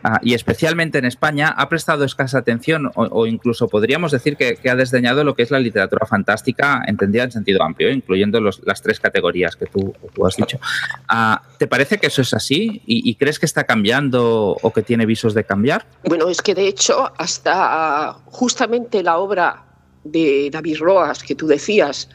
Ah, 0.04 0.19
y 0.24 0.34
especialmente 0.34 0.98
en 0.98 1.06
España, 1.06 1.50
ha 1.50 1.69
prestado 1.69 2.06
escasa 2.06 2.40
atención 2.40 2.92
o, 2.96 3.25
incluso 3.25 3.68
podríamos 3.68 4.12
decir 4.12 4.38
que, 4.38 4.57
ha 4.69 4.75
desdeñado 4.75 5.24
lo 5.24 5.36
que 5.36 5.44
es 5.44 5.51
la 5.51 5.60
literatura 5.60 6.06
fantástica 6.06 6.84
entendida 6.88 7.24
en 7.24 7.31
sentido 7.31 7.63
amplio, 7.63 7.92
incluyendo 7.92 8.40
las 8.40 8.81
tres 8.81 9.00
categorías 9.00 9.56
que 9.56 9.66
tú, 9.66 9.94
has 10.25 10.36
dicho. 10.36 10.60
Ah, 11.07 11.42
¿Te 11.57 11.68
parece 11.68 11.98
que 11.98 12.07
eso 12.07 12.22
es 12.22 12.34
así 12.34 12.81
¿Y, 12.86 13.16
crees 13.16 13.40
que 13.40 13.46
está 13.46 13.66
cambiando 13.66 14.57
o 14.62 14.74
que 14.74 14.81
tiene 14.81 15.06
visos 15.06 15.34
de 15.34 15.44
cambiar? 15.44 15.86
Bueno, 16.06 16.30
es 16.30 16.42
que 16.42 16.56
de 16.56 16.68
hecho 16.68 17.12
hasta 17.18 18.13
justamente 18.25 19.03
la 19.03 19.18
obra 19.18 19.63
de 20.03 20.50
David 20.51 20.77
Roas 20.79 21.24
que 21.24 21.36
tú 21.36 21.48
decías 21.48 22.10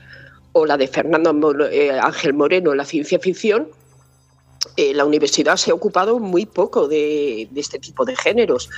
o 0.53 0.67
la 0.67 0.77
de 0.77 0.89
Fernando 0.89 1.69
eh, 1.69 1.99
Ángel 1.99 2.35
Moreno, 2.35 2.75
la 2.75 2.85
ciencia 2.85 3.19
ficción, 3.19 3.69
eh, 4.77 4.95
la 4.95 5.05
universidad 5.05 5.57
se 5.57 5.71
ha 5.71 5.75
ocupado 5.75 6.19
muy 6.19 6.47
poco 6.47 6.89
de, 6.89 7.49
este 7.55 7.79
tipo 7.79 8.05
de 8.05 8.17
géneros. 8.17 8.71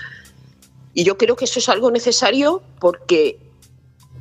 Y 0.94 1.04
yo 1.04 1.16
creo 1.18 1.36
que 1.36 1.44
eso 1.44 1.58
es 1.58 1.68
algo 1.68 1.90
necesario 1.90 2.62
porque 2.80 3.38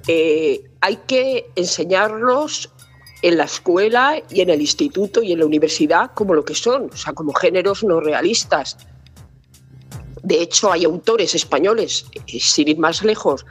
eh, 0.07 0.63
hay 0.81 0.97
que 1.07 1.49
enseñarlos 1.55 2.69
en 3.21 3.37
la 3.37 3.45
escuela 3.45 4.21
y 4.29 4.41
en 4.41 4.49
el 4.49 4.61
instituto 4.61 5.23
y 5.23 5.31
en 5.31 5.39
la 5.39 5.45
universidad 5.45 6.11
como 6.13 6.33
lo 6.33 6.43
que 6.43 6.53
son, 6.53 6.89
o 6.93 6.97
sea, 6.97 7.13
como 7.13 7.33
géneros 7.33 7.83
no 7.83 7.99
realistas. 7.99 8.77
De 10.21 10.41
hecho, 10.41 10.71
hay 10.71 10.85
autores 10.85 11.33
españoles, 11.35 12.05
eh, 12.27 12.39
sin 12.39 12.67
ir 12.67 12.77
más 12.77 13.03
lejos, 13.03 13.45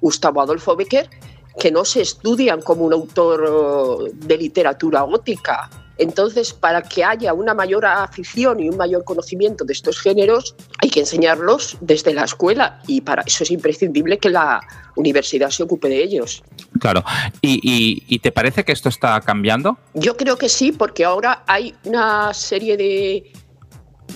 Gustavo 0.00 0.40
Adolfo 0.40 0.76
Becker, 0.76 1.10
que 1.58 1.70
no 1.70 1.84
se 1.84 2.00
estudian 2.00 2.62
como 2.62 2.84
un 2.84 2.92
autor 2.92 4.10
de 4.12 4.36
literatura 4.38 5.02
gótica, 5.02 5.68
entonces, 6.00 6.54
para 6.54 6.80
que 6.80 7.04
haya 7.04 7.34
una 7.34 7.52
mayor 7.52 7.84
afición 7.84 8.58
y 8.58 8.70
un 8.70 8.78
mayor 8.78 9.04
conocimiento 9.04 9.66
de 9.66 9.74
estos 9.74 10.00
géneros, 10.00 10.56
hay 10.78 10.88
que 10.88 11.00
enseñarlos 11.00 11.76
desde 11.82 12.14
la 12.14 12.24
escuela 12.24 12.80
y 12.86 13.02
para 13.02 13.22
eso 13.26 13.44
es 13.44 13.50
imprescindible 13.50 14.18
que 14.18 14.30
la 14.30 14.62
universidad 14.96 15.50
se 15.50 15.62
ocupe 15.62 15.90
de 15.90 16.02
ellos. 16.02 16.42
Claro. 16.80 17.04
¿Y, 17.42 18.18
te 18.20 18.32
parece 18.32 18.64
que 18.64 18.72
esto 18.72 18.88
está 18.88 19.20
cambiando? 19.20 19.76
Yo 19.92 20.16
creo 20.16 20.38
que 20.38 20.48
sí, 20.48 20.72
porque 20.72 21.04
ahora 21.04 21.44
hay 21.46 21.74
una 21.84 22.32
serie 22.32 22.78
de, 22.78 23.32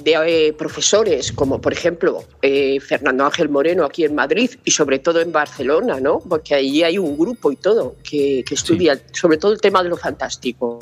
eh, 0.06 0.52
profesores, 0.54 1.32
como 1.32 1.60
por 1.60 1.74
ejemplo 1.74 2.24
eh, 2.40 2.80
Fernando 2.80 3.26
Ángel 3.26 3.50
Moreno 3.50 3.84
aquí 3.84 4.04
en 4.04 4.14
Madrid 4.14 4.50
y 4.64 4.70
sobre 4.70 5.00
todo 5.00 5.20
en 5.20 5.32
Barcelona, 5.32 6.00
¿no? 6.00 6.20
Porque 6.20 6.54
allí 6.54 6.82
hay 6.82 6.96
un 6.96 7.18
grupo 7.18 7.52
y 7.52 7.56
todo 7.56 7.96
que, 8.02 8.42
estudia 8.50 8.98
sobre 9.12 9.36
todo 9.36 9.52
el 9.52 9.60
tema 9.60 9.82
de 9.82 9.90
lo 9.90 9.96
fantástico 9.98 10.78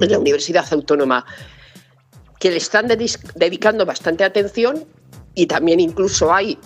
en 0.00 0.10
la 0.10 0.18
Universidad 0.18 0.66
Autónoma, 0.72 1.24
que 2.38 2.50
le 2.50 2.58
están 2.58 2.86
dedicando 2.88 3.86
bastante 3.86 4.24
atención 4.24 4.84
y 5.34 5.46
también 5.46 5.80
incluso 5.80 6.32
hay 6.32 6.58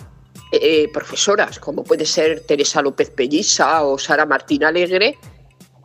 eh, 0.51 0.89
profesoras 0.93 1.59
como 1.59 1.83
puede 1.83 2.05
ser 2.05 2.41
Teresa 2.41 2.81
López 2.81 3.09
Pellisa 3.09 3.83
o 3.85 3.97
Sara 3.97 4.25
Martín 4.25 4.63
Alegre 4.65 5.17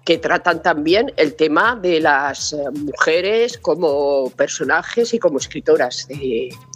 que 0.04 0.18
tratan 0.18 0.62
también 0.62 1.12
el 1.16 1.34
tema 1.34 1.76
de 1.76 2.00
las 2.00 2.52
eh, 2.52 2.58
mujeres 2.72 3.58
como 3.58 4.30
personajes 4.30 5.12
y 5.12 5.18
como 5.18 5.38
escritoras, 5.38 6.06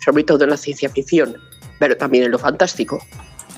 sobre 0.04 0.24
todo 0.24 0.44
en 0.44 0.50
la 0.50 0.56
ciencia 0.56 0.90
ficción, 0.90 1.36
pero 1.78 1.96
también 1.96 2.24
en 2.24 2.32
lo 2.32 2.38
fantástico. 2.40 3.00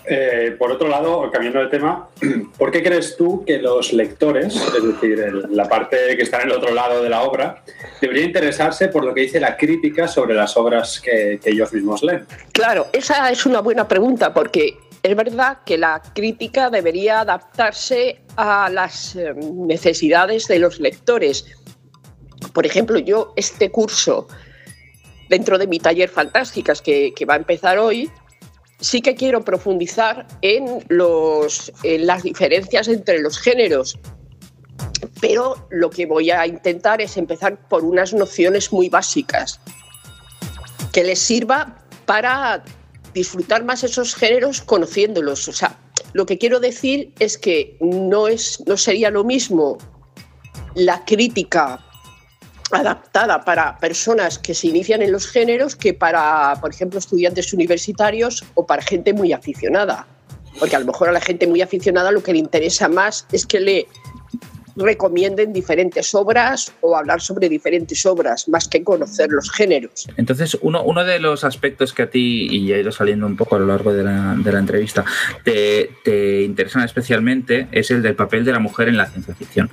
Eh, 0.05 0.57
por 0.59 0.73
otro 0.73 0.89
lado, 0.89 1.31
cambiando 1.31 1.61
de 1.61 1.69
tema, 1.69 2.09
¿por 2.59 2.73
qué 2.73 2.83
crees 2.83 3.17
tú 3.17 3.45
que 3.45 3.59
los 3.59 3.93
lectores, 3.93 4.57
es 4.57 4.83
decir, 4.83 5.19
la 5.51 5.69
parte 5.69 5.97
que 6.17 6.23
está 6.23 6.41
en 6.41 6.49
el 6.49 6.57
otro 6.57 6.75
lado 6.75 7.03
de 7.03 7.09
la 7.09 7.23
obra, 7.23 7.63
deberían 8.01 8.27
interesarse 8.27 8.89
por 8.89 9.05
lo 9.05 9.15
que 9.15 9.23
dice 9.23 9.39
la 9.39 9.57
crítica 9.57 10.09
sobre 10.09 10.35
las 10.35 10.57
obras 10.57 11.01
que, 11.01 11.39
ellos 11.45 11.73
mismos 11.73 12.03
leen? 12.03 12.27
Claro, 12.53 12.87
esa 12.93 13.31
es 13.31 13.47
una 13.47 13.61
buena 13.61 13.87
pregunta 13.87 14.33
porque 14.35 14.77
es 15.03 15.17
verdad 15.17 15.59
que 15.65 15.79
la 15.79 16.03
crítica 16.15 16.71
debería 16.71 17.21
adaptarse 17.21 18.23
a 18.37 18.71
las 18.71 19.15
eh, 19.15 19.35
necesidades 19.35 20.49
de 20.49 20.59
los 20.59 20.81
lectores. 20.81 21.47
Por 22.53 22.67
ejemplo, 22.67 22.99
yo 22.99 23.35
este 23.37 23.71
curso, 23.71 24.27
dentro 25.29 25.59
de 25.59 25.67
mi 25.67 25.79
taller 25.79 26.09
Fantásticas, 26.09 26.83
que 26.83 27.15
va 27.29 27.35
a 27.35 27.39
empezar 27.39 27.79
hoy, 27.79 28.11
sí 28.83 29.01
que 29.01 29.15
quiero 29.15 29.45
profundizar 29.45 30.27
en, 30.43 30.85
los, 30.89 31.73
las 31.83 32.25
diferencias 32.25 32.89
entre 32.89 33.21
los 33.21 33.39
géneros, 33.39 33.99
pero 35.21 35.67
lo 35.71 35.89
que 35.89 36.05
voy 36.05 36.31
a 36.31 36.47
intentar 36.47 37.01
es 37.01 37.17
empezar 37.17 37.57
por 37.69 37.85
unas 37.85 38.13
nociones 38.13 38.73
muy 38.73 38.89
básicas 38.89 39.61
que 40.93 41.05
les 41.05 41.21
sirva 41.21 41.79
para 42.07 42.63
disfrutar 43.15 43.65
más 43.65 43.85
esos 43.85 44.15
géneros 44.15 44.61
conociéndolos. 44.61 45.49
O 45.49 45.53
sea, 45.53 45.79
lo 46.13 46.27
que 46.27 46.39
quiero 46.39 46.61
decir 46.61 47.13
es 47.19 47.39
que 47.39 47.77
no, 47.81 48.27
es, 48.27 48.63
no 48.67 48.77
sería 48.77 49.11
lo 49.11 49.25
mismo 49.25 49.79
la 50.75 51.05
crítica 51.05 51.85
adaptada 52.73 53.45
para 53.45 53.79
personas 53.79 54.39
que 54.39 54.55
se 54.55 54.69
inician 54.69 55.03
en 55.03 55.13
los 55.13 55.27
géneros 55.27 55.77
que 55.77 55.95
para, 55.95 56.57
por 56.61 56.71
ejemplo, 56.71 56.99
estudiantes 56.99 57.53
universitarios 57.53 58.45
o 58.55 58.67
para 58.67 58.83
gente 58.83 59.13
muy 59.13 59.33
aficionada. 59.33 60.07
Porque 60.59 60.77
a 60.77 60.81
lo 60.81 60.87
mejor 60.87 61.09
a 61.09 61.13
la 61.13 61.21
gente 61.21 61.47
muy 61.47 61.63
aficionada 61.63 62.11
lo 62.11 62.23
que 62.23 62.33
le 62.33 62.39
interesa 62.39 62.89
más 62.89 63.27
es 63.33 63.47
que 63.47 63.61
le 63.61 63.87
recomienden 64.77 65.53
diferentes 65.53 66.15
obras 66.15 66.73
o 66.81 66.97
hablar 66.97 67.21
sobre 67.21 67.49
diferentes 67.49 68.05
obras, 68.07 68.49
más 68.49 68.69
que 68.69 68.83
conocer 68.83 69.31
los 69.31 69.51
géneros. 69.51 70.09
Entonces, 70.17 70.57
uno, 70.63 70.83
uno 70.83 71.05
de 71.05 71.19
los 71.19 71.45
aspectos 71.45 71.93
que 71.93 72.03
a 72.03 72.11
ti, 72.11 72.49
y 72.51 72.67
ya 72.67 72.77
ha 72.77 72.79
ido 72.79 72.93
saliendo 72.93 73.27
un 73.27 73.37
poco 73.37 73.57
a 73.57 73.59
lo 73.59 73.67
largo 73.67 73.93
de 73.93 74.05
la, 74.05 74.35
de 74.37 74.53
la 74.53 74.59
entrevista, 74.59 75.05
te, 75.45 75.91
te 76.05 76.43
interesan 76.43 76.85
especialmente 76.85 77.69
es 77.73 77.91
el 77.91 78.03
del 78.03 78.15
papel 78.15 78.45
de 78.45 78.53
la 78.53 78.59
mujer 78.59 78.89
en 78.89 78.97
la 78.97 79.07
ciencia 79.07 79.35
ficción 79.35 79.71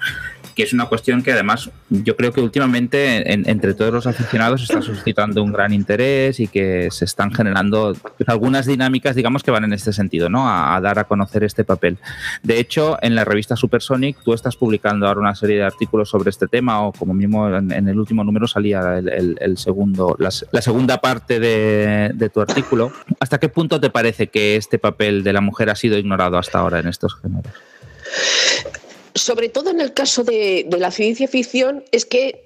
que 0.60 0.64
es 0.64 0.74
una 0.74 0.88
cuestión 0.88 1.24
que 1.24 1.32
además 1.32 1.70
yo 1.90 2.18
creo 2.18 2.34
que 2.34 2.42
últimamente 2.42 3.32
entre 3.32 3.74
todos 3.74 3.94
los 3.94 4.08
aficionados 4.08 4.62
está 4.62 4.82
suscitando 4.82 5.42
un 5.42 5.54
gran 5.54 5.72
interés 5.72 6.42
y 6.42 6.50
que 6.50 6.90
se 6.92 7.06
están 7.06 7.34
generando 7.34 7.96
algunas 8.28 8.66
dinámicas, 8.66 9.16
digamos, 9.16 9.42
que 9.42 9.52
van 9.52 9.64
en 9.64 9.72
este 9.72 9.94
sentido, 9.94 10.30
¿no? 10.30 10.50
A, 10.50 10.78
dar 10.82 11.00
a 11.00 11.06
conocer 11.06 11.46
este 11.46 11.64
papel. 11.64 11.98
De 12.44 12.60
hecho, 12.60 12.98
en 13.02 13.16
la 13.16 13.24
revista 13.24 13.56
Supersonic 13.56 14.18
tú 14.22 14.34
estás 14.34 14.58
publicando 14.58 15.08
ahora 15.08 15.22
una 15.22 15.34
serie 15.34 15.56
de 15.56 15.64
artículos 15.64 16.10
sobre 16.10 16.30
este 16.30 16.50
tema 16.50 16.86
o 16.86 16.92
como 16.92 17.14
mismo 17.14 17.48
en, 17.48 17.88
el 17.88 17.98
último 17.98 18.26
número 18.26 18.46
salía 18.46 18.98
el, 18.98 19.58
segundo, 19.58 20.18
la, 20.20 20.62
segunda 20.62 21.00
parte 21.00 21.40
de, 21.40 22.12
de 22.14 22.30
tu 22.30 22.42
artículo. 22.42 22.92
¿Hasta 23.22 23.38
qué 23.38 23.48
punto 23.48 23.80
te 23.80 23.90
parece 23.90 24.28
que 24.28 24.58
este 24.58 24.78
papel 24.78 25.24
de 25.24 25.32
la 25.32 25.40
mujer 25.40 25.70
ha 25.70 25.76
sido 25.76 25.98
ignorado 25.98 26.38
hasta 26.38 26.60
ahora 26.60 26.80
en 26.80 26.90
estos 26.90 27.16
géneros? 27.16 27.54
Sobre 29.20 29.50
todo 29.50 29.70
en 29.70 29.82
el 29.82 29.94
caso 29.94 30.24
de, 30.24 30.68
la 30.78 30.92
ciencia 30.92 31.28
ficción, 31.28 31.84
es 31.92 32.06
que 32.06 32.46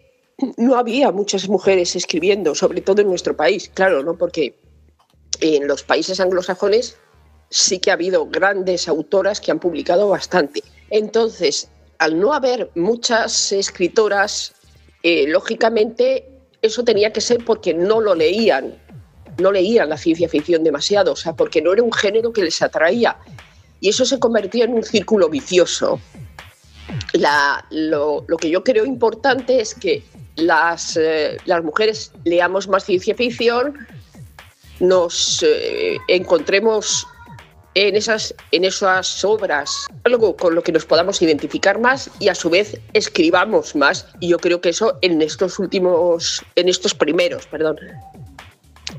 no 0.57 0.75
había 0.75 1.11
muchas 1.11 1.47
mujeres 1.47 1.95
escribiendo, 1.95 2.55
sobre 2.55 2.81
todo 2.81 3.01
en 3.01 3.07
nuestro 3.07 3.35
país, 3.35 3.69
claro, 3.73 4.03
¿no? 4.03 4.17
Porque 4.17 4.55
en 5.39 5.67
los 5.67 5.83
países 5.83 6.19
anglosajones 6.19 6.97
sí 7.49 7.79
que 7.79 7.91
ha 7.91 7.93
habido 7.93 8.27
grandes 8.27 8.87
autoras 8.87 9.39
que 9.39 9.51
han 9.51 9.59
publicado 9.59 10.09
bastante. 10.09 10.63
Entonces, 10.89 11.69
al 11.99 12.19
no 12.19 12.33
haber 12.33 12.71
muchas 12.75 13.51
escritoras, 13.51 14.53
eh, 15.03 15.27
lógicamente 15.27 16.27
eso 16.61 16.83
tenía 16.83 17.13
que 17.13 17.21
ser 17.21 17.45
porque 17.45 17.73
no 17.73 18.01
lo 18.01 18.15
leían, 18.15 18.75
no 19.37 19.51
leían 19.51 19.89
la 19.89 19.97
ciencia 19.97 20.27
ficción 20.27 20.63
demasiado, 20.63 21.13
o 21.13 21.15
sea, 21.15 21.35
porque 21.35 21.61
no 21.61 21.73
era 21.73 21.83
un 21.83 21.91
género 21.91 22.33
que 22.33 22.43
les 22.43 22.61
atraía. 22.61 23.17
Y 23.79 23.89
eso 23.89 24.05
se 24.05 24.17
convertía 24.17 24.65
en 24.65 24.73
un 24.73 24.83
círculo 24.83 25.29
vicioso 25.29 25.99
lo, 27.71 28.25
que 28.39 28.49
yo 28.49 28.63
creo 28.63 28.85
importante 28.85 29.59
es 29.59 29.73
que 29.73 30.03
las, 30.35 30.97
eh, 30.97 31.37
mujeres 31.63 32.11
leamos 32.23 32.67
más 32.67 32.85
ciencia 32.85 33.15
ficción, 33.15 33.77
nos 34.79 35.43
eh, 35.43 35.97
encontremos 36.07 37.05
en 37.75 37.95
esas, 37.95 38.35
en 38.51 38.65
esas 38.65 39.23
obras 39.23 39.87
algo 40.03 40.35
con 40.35 40.55
lo 40.55 40.61
que 40.61 40.71
nos 40.71 40.85
podamos 40.85 41.21
identificar 41.21 41.79
más 41.79 42.09
y 42.19 42.27
a 42.27 42.35
su 42.35 42.49
vez 42.49 42.79
escribamos 42.93 43.75
más. 43.75 44.07
Y 44.19 44.29
yo 44.29 44.37
creo 44.37 44.61
que 44.61 44.69
eso 44.69 44.97
en 45.01 45.21
estos 45.21 45.59
últimos, 45.59 46.43
en 46.55 46.69
estos 46.69 46.93
primeros, 46.93 47.47
perdón, 47.47 47.77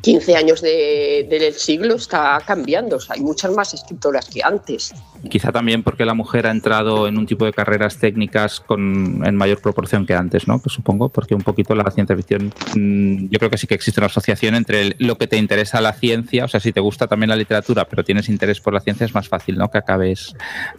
15 0.04 0.36
años 0.36 0.60
del 0.60 1.54
siglo 1.54 1.94
está 1.94 2.38
cambiando. 2.46 2.98
hay 3.08 3.20
muchas 3.22 3.50
más 3.52 3.72
escritoras 3.72 4.28
que 4.28 4.42
antes. 4.42 4.94
Quizá 5.30 5.50
también 5.50 5.82
porque 5.82 6.04
la 6.04 6.12
mujer 6.12 6.46
ha 6.46 6.50
entrado 6.50 7.08
en 7.08 7.16
un 7.16 7.24
tipo 7.24 7.46
de 7.46 7.54
carreras 7.54 7.96
técnicas 7.96 8.60
con, 8.60 9.22
en 9.24 9.34
mayor 9.34 9.62
proporción 9.62 10.04
que 10.04 10.14
antes, 10.14 10.46
¿no? 10.46 10.58
Pues 10.58 10.74
supongo, 10.74 11.08
porque 11.08 11.34
un 11.34 11.40
poquito 11.40 11.74
la 11.74 11.90
ciencia 11.90 12.14
ficción, 12.14 12.52
mm, 12.76 13.28
yo 13.30 13.38
creo 13.38 13.50
que 13.50 13.56
sí 13.56 13.66
que 13.66 13.74
existe 13.74 13.98
una 13.98 14.08
asociación 14.08 14.54
entre 14.54 14.94
lo 14.98 15.16
que 15.16 15.26
te 15.26 15.38
interesa 15.38 15.80
la 15.80 15.94
ciencia, 15.94 16.44
o 16.44 16.48
sea, 16.48 16.60
si 16.60 16.72
te 16.72 16.80
gusta 16.80 17.06
también 17.06 17.30
la 17.30 17.36
literatura, 17.36 17.86
pero 17.86 18.04
tienes 18.04 18.28
interés 18.28 18.60
por 18.60 18.74
la 18.74 18.80
ciencia, 18.80 19.06
es 19.06 19.14
más 19.14 19.28
fácil, 19.28 19.56
¿no? 19.56 19.70
Que 19.70 19.78
acabes 19.78 20.34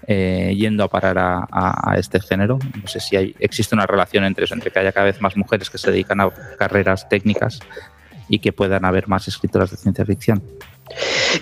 eh, 0.06 0.54
yendo 0.56 0.84
a 0.84 0.88
parar 0.88 1.18
a, 1.18 1.48
a, 1.52 1.98
este 1.98 2.20
género. 2.20 2.60
No 2.80 2.88
sé 2.88 3.00
si 3.00 3.16
hay, 3.16 3.36
existe 3.40 3.74
una 3.74 3.88
relación 3.88 4.24
entre 4.24 4.46
eso, 4.46 4.54
entre 4.54 4.70
que 4.70 4.78
haya 4.78 4.92
cada 4.92 5.08
vez 5.08 5.20
más 5.20 5.36
mujeres 5.36 5.72
que 5.72 5.80
se 5.80 5.90
dedican 5.90 6.22
a 6.22 6.30
carreras 6.60 7.10
técnicas 7.10 7.60
y 8.30 8.40
que 8.40 8.52
puedan 8.54 8.86
haber 8.86 9.08
más 9.08 9.28
escritoras 9.28 9.72
de 9.72 9.78
ciencia 9.78 10.06
ficción. 10.06 10.42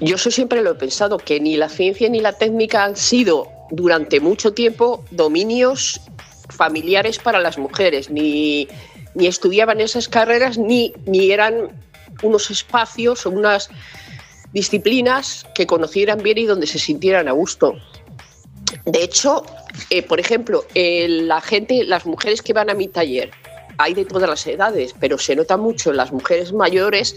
Yo 0.01 0.15
eso 0.15 0.31
siempre 0.31 0.61
lo 0.61 0.71
he 0.71 0.75
pensado, 0.75 1.17
que 1.17 1.39
ni 1.39 1.57
la 1.57 1.69
ciencia 1.69 2.09
ni 2.09 2.19
la 2.19 2.33
técnica 2.33 2.83
han 2.83 2.95
sido 2.95 3.47
durante 3.71 4.19
mucho 4.19 4.53
tiempo 4.53 5.03
dominios 5.11 6.01
familiares 6.49 7.19
para 7.19 7.39
las 7.39 7.57
mujeres, 7.57 8.09
ni, 8.09 8.67
ni 9.15 9.27
estudiaban 9.27 9.79
esas 9.81 10.07
carreras, 10.07 10.57
ni, 10.57 10.93
ni 11.05 11.31
eran 11.31 11.69
unos 12.21 12.51
espacios 12.51 13.25
o 13.25 13.31
unas 13.31 13.69
disciplinas 14.53 15.45
que 15.55 15.65
conocieran 15.65 16.21
bien 16.21 16.37
y 16.37 16.45
donde 16.45 16.67
se 16.67 16.79
sintieran 16.79 17.27
a 17.27 17.31
gusto. 17.31 17.75
De 18.85 19.03
hecho, 19.03 19.43
eh, 19.89 20.03
por 20.03 20.19
ejemplo, 20.19 20.65
la 20.73 21.41
gente, 21.41 21.83
las 21.83 22.05
mujeres 22.05 22.41
que 22.41 22.53
van 22.53 22.69
a 22.69 22.73
mi 22.73 22.87
taller, 22.87 23.31
hay 23.77 23.93
de 23.93 24.05
todas 24.05 24.29
las 24.29 24.45
edades, 24.47 24.93
pero 24.99 25.17
se 25.17 25.35
nota 25.35 25.57
mucho 25.57 25.91
en 25.91 25.97
las 25.97 26.11
mujeres 26.11 26.53
mayores 26.53 27.15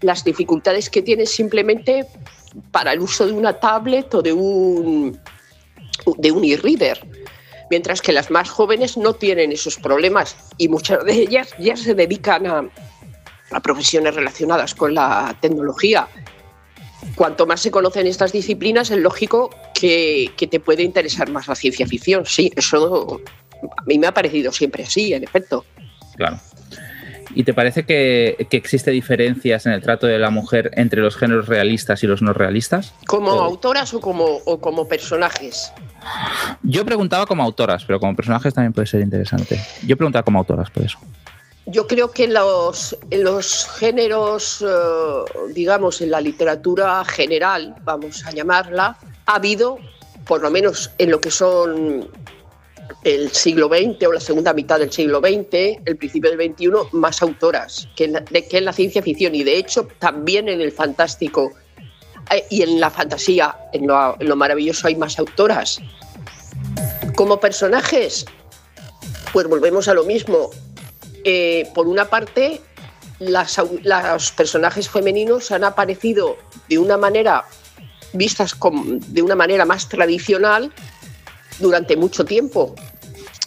las 0.00 0.24
dificultades 0.24 0.88
que 0.88 1.02
tienen 1.02 1.26
simplemente 1.26 2.06
para 2.70 2.92
el 2.92 3.00
uso 3.00 3.26
de 3.26 3.32
una 3.32 3.52
tablet 3.58 4.14
o 4.14 4.22
de 4.22 4.32
un, 4.32 5.18
de 6.16 6.32
un 6.32 6.44
e-reader. 6.44 7.06
Mientras 7.70 8.02
que 8.02 8.12
las 8.12 8.30
más 8.30 8.50
jóvenes 8.50 8.96
no 8.96 9.12
tienen 9.14 9.52
esos 9.52 9.76
problemas 9.76 10.36
y 10.56 10.68
muchas 10.68 11.04
de 11.04 11.12
ellas 11.12 11.50
ya 11.58 11.76
se 11.76 11.94
dedican 11.94 12.46
a, 12.46 12.68
a 13.50 13.60
profesiones 13.60 14.14
relacionadas 14.14 14.74
con 14.74 14.94
la 14.94 15.36
tecnología. 15.40 16.08
Cuanto 17.14 17.46
más 17.46 17.60
se 17.60 17.70
conocen 17.70 18.06
estas 18.06 18.32
disciplinas, 18.32 18.90
es 18.90 18.98
lógico 18.98 19.50
que, 19.74 20.32
que 20.36 20.46
te 20.46 20.60
puede 20.60 20.82
interesar 20.82 21.30
más 21.30 21.46
la 21.46 21.54
ciencia 21.54 21.86
ficción. 21.86 22.26
Sí, 22.26 22.52
eso 22.56 23.20
a 23.62 23.82
mí 23.84 23.98
me 23.98 24.06
ha 24.06 24.14
parecido 24.14 24.52
siempre 24.52 24.84
así, 24.84 25.12
en 25.12 25.24
efecto. 25.24 25.64
Claro. 26.16 26.38
¿Y 27.34 27.44
te 27.44 27.54
parece 27.54 27.84
que, 27.84 28.46
existe 28.50 28.90
diferencias 28.90 29.66
en 29.66 29.72
el 29.72 29.82
trato 29.82 30.06
de 30.06 30.18
la 30.18 30.30
mujer 30.30 30.70
entre 30.74 31.00
los 31.00 31.16
géneros 31.16 31.46
realistas 31.46 32.02
y 32.02 32.06
los 32.06 32.22
no 32.22 32.32
realistas? 32.32 32.92
¿Como 33.06 33.30
autoras 33.30 33.94
o 33.94 34.00
como, 34.00 34.40
como 34.60 34.88
personajes? 34.88 35.72
Yo 36.62 36.84
preguntaba 36.84 37.26
como 37.26 37.42
autoras, 37.42 37.84
pero 37.84 38.00
como 38.00 38.16
personajes 38.16 38.52
también 38.52 38.72
puede 38.72 38.86
ser 38.86 39.00
interesante. 39.00 39.60
Yo 39.86 39.96
preguntaba 39.96 40.24
como 40.24 40.38
autoras, 40.38 40.70
por 40.70 40.84
eso. 40.84 40.98
Yo 41.66 41.86
creo 41.86 42.10
que 42.10 42.26
los, 42.26 42.96
en 43.10 43.22
los 43.22 43.68
géneros, 43.78 44.64
eh, 44.66 45.52
digamos, 45.54 46.00
en 46.00 46.10
la 46.10 46.20
literatura 46.20 47.04
general, 47.04 47.76
vamos 47.84 48.26
a 48.26 48.32
llamarla, 48.32 48.98
ha 49.26 49.34
habido, 49.34 49.78
por 50.26 50.40
lo 50.40 50.50
menos 50.50 50.90
en 50.98 51.10
lo 51.10 51.20
que 51.20 51.30
son 51.30 52.08
el 53.04 53.30
siglo 53.30 53.68
XX 53.68 54.06
o 54.06 54.12
la 54.12 54.20
segunda 54.20 54.52
mitad 54.52 54.78
del 54.78 54.92
siglo 54.92 55.20
XX, 55.20 55.80
el 55.84 55.96
principio 55.96 56.30
del 56.30 56.52
XXI, 56.52 56.68
más 56.92 57.22
autoras 57.22 57.88
que 57.96 58.04
en, 58.04 58.12
la, 58.12 58.24
que 58.24 58.58
en 58.58 58.64
la 58.64 58.72
ciencia 58.72 59.02
ficción 59.02 59.34
y 59.34 59.42
de 59.42 59.56
hecho 59.56 59.88
también 59.98 60.48
en 60.48 60.60
el 60.60 60.72
fantástico 60.72 61.52
eh, 62.30 62.44
y 62.50 62.62
en 62.62 62.80
la 62.80 62.90
fantasía, 62.90 63.56
en 63.72 63.86
lo, 63.86 64.36
maravilloso 64.36 64.86
hay 64.86 64.96
más 64.96 65.18
autoras 65.18 65.80
Como 67.16 67.40
personajes, 67.40 68.24
pues 69.32 69.46
volvemos 69.46 69.88
a 69.88 69.94
lo 69.94 70.04
mismo. 70.04 70.50
Eh, 71.24 71.68
por 71.74 71.86
una 71.86 72.06
parte, 72.06 72.60
los 73.18 74.32
personajes 74.32 74.88
femeninos 74.88 75.50
han 75.50 75.64
aparecido 75.64 76.36
de 76.68 76.78
una 76.78 76.96
manera, 76.96 77.44
vistas 78.14 78.56
de 79.08 79.22
una 79.22 79.34
manera 79.34 79.64
más 79.64 79.88
tradicional 79.88 80.72
durante 81.60 81.96
mucho 81.96 82.24
tiempo. 82.24 82.74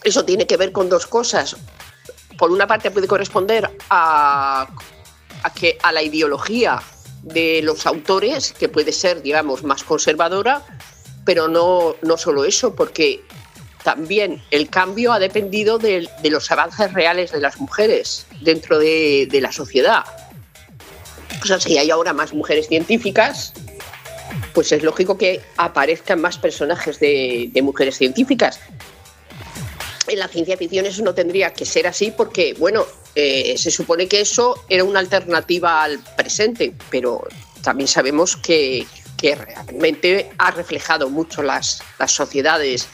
Eso 0.04 0.26
tiene 0.26 0.48
que 0.48 0.58
ver 0.58 0.72
con 0.72 0.90
dos 0.90 1.08
cosas. 1.08 1.56
Por 2.38 2.52
una 2.52 2.68
parte 2.68 2.92
puede 2.92 3.08
corresponder 3.08 3.70
a, 3.90 4.68
que, 5.56 5.78
a 5.82 5.92
la 5.92 6.02
ideología 6.02 6.82
de 7.22 7.62
los 7.64 7.86
autores, 7.86 8.54
que 8.54 8.70
puede 8.70 8.92
ser, 8.92 9.22
digamos, 9.22 9.64
más 9.64 9.84
conservadora, 9.84 10.62
pero 11.26 11.48
no, 11.48 11.96
no 12.02 12.18
solo 12.18 12.44
eso, 12.44 12.76
porque 12.76 13.24
también 13.84 14.42
el 14.50 14.70
cambio 14.70 15.12
ha 15.12 15.20
dependido 15.20 15.78
de, 15.78 16.10
los 16.24 16.52
avances 16.52 16.92
reales 16.94 17.32
de 17.32 17.40
las 17.40 17.60
mujeres 17.60 18.26
dentro 18.42 18.80
de, 18.80 19.28
la 19.42 19.52
sociedad. 19.52 20.04
O 21.42 21.46
sea, 21.46 21.60
si 21.60 21.78
hay 21.78 21.92
ahora 21.92 22.14
más 22.14 22.34
mujeres 22.34 22.68
científicas, 22.68 23.54
pues 24.54 24.72
es 24.72 24.84
lógico 24.84 25.18
que 25.18 25.42
aparezcan 25.58 26.22
más 26.22 26.38
personajes 26.38 27.00
de, 27.00 27.52
mujeres 27.62 27.98
científicas. 27.98 28.60
En 30.08 30.20
la 30.20 30.28
ciencia 30.28 30.58
ficción 30.58 30.86
eso 30.86 31.04
no 31.04 31.14
tendría 31.14 31.54
que 31.54 31.66
ser 31.66 31.88
así 31.88 32.12
porque, 32.16 32.54
bueno, 32.58 32.86
eh, 33.16 33.56
se 33.58 33.72
supone 33.72 34.08
que 34.08 34.22
eso 34.22 34.66
era 34.70 34.84
una 34.84 35.00
alternativa 35.00 35.84
al 35.84 36.00
presente, 36.18 36.74
pero 36.90 37.26
también 37.64 37.88
sabemos 37.88 38.38
que, 38.38 38.86
realmente 39.24 40.32
ha 40.38 40.52
reflejado 40.52 41.10
mucho 41.10 41.42
las, 41.42 41.82
las 41.98 42.12
sociedades 42.12 42.90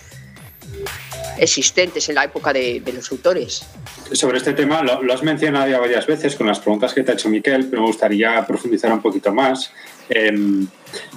existentes 1.39 2.07
en 2.09 2.15
la 2.15 2.25
época 2.25 2.53
de, 2.53 2.83
los 2.93 3.11
autores. 3.11 3.65
Sobre 4.11 4.37
este 4.37 4.53
tema 4.53 4.81
lo, 4.83 5.13
has 5.13 5.23
mencionado 5.23 5.69
ya 5.69 5.79
varias 5.79 6.05
veces 6.05 6.35
con 6.35 6.47
las 6.47 6.59
preguntas 6.59 6.93
que 6.93 7.03
te 7.03 7.11
ha 7.11 7.13
hecho 7.13 7.29
Miquel, 7.29 7.67
pero 7.69 7.81
me 7.81 7.87
gustaría 7.87 8.45
profundizar 8.45 8.91
un 8.91 9.01
poquito 9.01 9.33
más. 9.33 9.71
Em, 10.09 10.67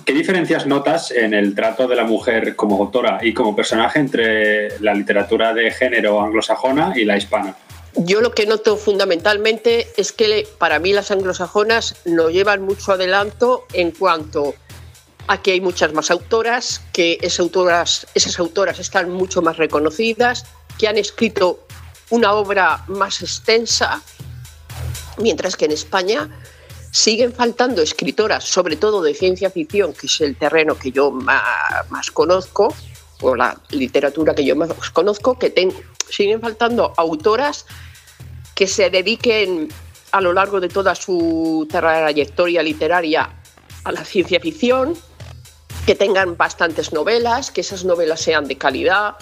¿Qué 0.04 0.12
diferencias 0.12 0.66
notas 0.66 1.10
en 1.10 1.32
el 1.32 1.54
trato 1.54 1.88
de 1.88 1.96
la 1.96 2.04
mujer 2.04 2.54
como 2.56 2.76
autora 2.76 3.20
y 3.22 3.32
como 3.32 3.56
personaje 3.56 3.98
entre 3.98 4.78
la 4.80 4.94
literatura 4.94 5.54
de 5.54 5.70
género 5.70 6.20
anglosajona 6.20 6.92
y 6.94 7.04
la 7.04 7.16
hispana? 7.16 7.56
Yo 7.94 8.20
lo 8.20 8.32
que 8.32 8.46
noto 8.46 8.76
fundamentalmente 8.76 9.88
es 9.96 10.12
que 10.12 10.46
para 10.58 10.78
mí 10.78 10.92
las 10.92 11.10
anglosajonas 11.10 11.96
no 12.04 12.30
llevan 12.30 12.62
mucho 12.62 12.92
adelanto 12.92 13.66
en 13.72 13.92
cuanto 13.92 14.54
Aquí 15.28 15.52
hay 15.52 15.60
muchas 15.60 15.92
más 15.92 16.10
autoras, 16.10 16.80
que 16.92 17.18
esas 17.22 17.40
autoras, 17.40 18.06
esas 18.14 18.38
autoras 18.38 18.78
están 18.78 19.10
mucho 19.10 19.40
más 19.40 19.56
reconocidas, 19.56 20.44
que 20.78 20.88
han 20.88 20.98
escrito 20.98 21.64
una 22.10 22.32
obra 22.32 22.84
más 22.88 23.22
extensa, 23.22 24.02
mientras 25.18 25.56
que 25.56 25.66
en 25.66 25.70
España 25.70 26.28
siguen 26.92 27.32
faltando 27.32 27.82
escritoras, 27.82 28.44
sobre 28.44 28.76
todo 28.76 29.02
de 29.02 29.14
ciencia 29.14 29.50
ficción, 29.50 29.94
que 29.94 30.06
es 30.06 30.20
el 30.20 30.36
terreno 30.36 30.78
que 30.78 30.92
yo 30.92 31.10
más, 31.10 32.10
conozco, 32.12 32.72
o 33.22 33.34
la 33.34 33.58
literatura 33.70 34.34
que 34.34 34.44
yo 34.44 34.54
más 34.54 34.90
conozco, 34.90 35.38
que 35.38 35.52
siguen 36.10 36.40
faltando 36.40 36.92
autoras 36.96 37.66
que 38.54 38.66
se 38.66 38.90
dediquen 38.90 39.68
a 40.12 40.20
lo 40.20 40.34
largo 40.34 40.60
de 40.60 40.68
toda 40.68 40.94
su 40.94 41.66
trayectoria 41.70 42.62
literaria 42.62 43.30
a 43.84 43.92
la 43.92 44.04
ciencia 44.04 44.38
ficción, 44.38 44.94
que 45.86 45.94
tengan 45.94 46.36
bastantes 46.36 46.92
novelas, 46.92 47.50
que 47.50 47.62
esas 47.62 47.84
novelas 47.84 48.20
sean 48.20 48.46
de 48.46 48.56
calidad. 48.56 49.16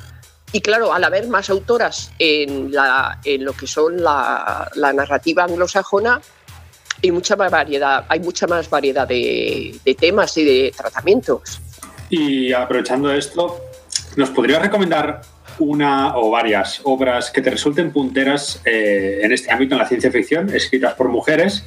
Y 0.53 0.61
claro, 0.61 0.93
al 0.93 1.05
haber 1.05 1.29
más 1.29 1.49
autoras 1.49 2.11
en, 2.19 2.73
lo 2.73 3.53
que 3.53 3.69
son 3.69 4.03
la, 4.03 4.69
narrativa 4.75 5.45
anglosajona, 5.45 6.21
hay 7.03 7.11
mucha 7.11 7.37
más 7.37 7.51
variedad, 7.51 8.05
hay 8.09 8.21
mucha 8.21 8.47
más 8.47 8.69
variedad 8.69 9.07
de, 9.07 9.79
de 9.85 9.95
temas 9.95 10.37
y 10.37 10.45
de 10.45 10.75
tratamientos. 10.77 11.61
Y 12.09 12.53
aprovechando 12.53 13.13
esto, 13.13 13.61
¿nos 14.17 14.31
podrías 14.31 14.61
recomendar 14.61 15.23
una 15.61 16.17
o 16.17 16.31
varias 16.31 16.81
obras 16.85 17.31
que 17.31 17.43
te 17.43 17.51
resulten 17.51 17.93
punteras 17.93 18.61
eh, 18.65 19.21
en 19.23 19.33
este 19.33 19.53
ámbito, 19.53 19.75
en 19.75 19.81
la 19.81 19.87
ciencia 19.87 20.11
ficción, 20.11 20.53
escritas 20.55 20.95
por 20.95 21.09
mujeres, 21.09 21.65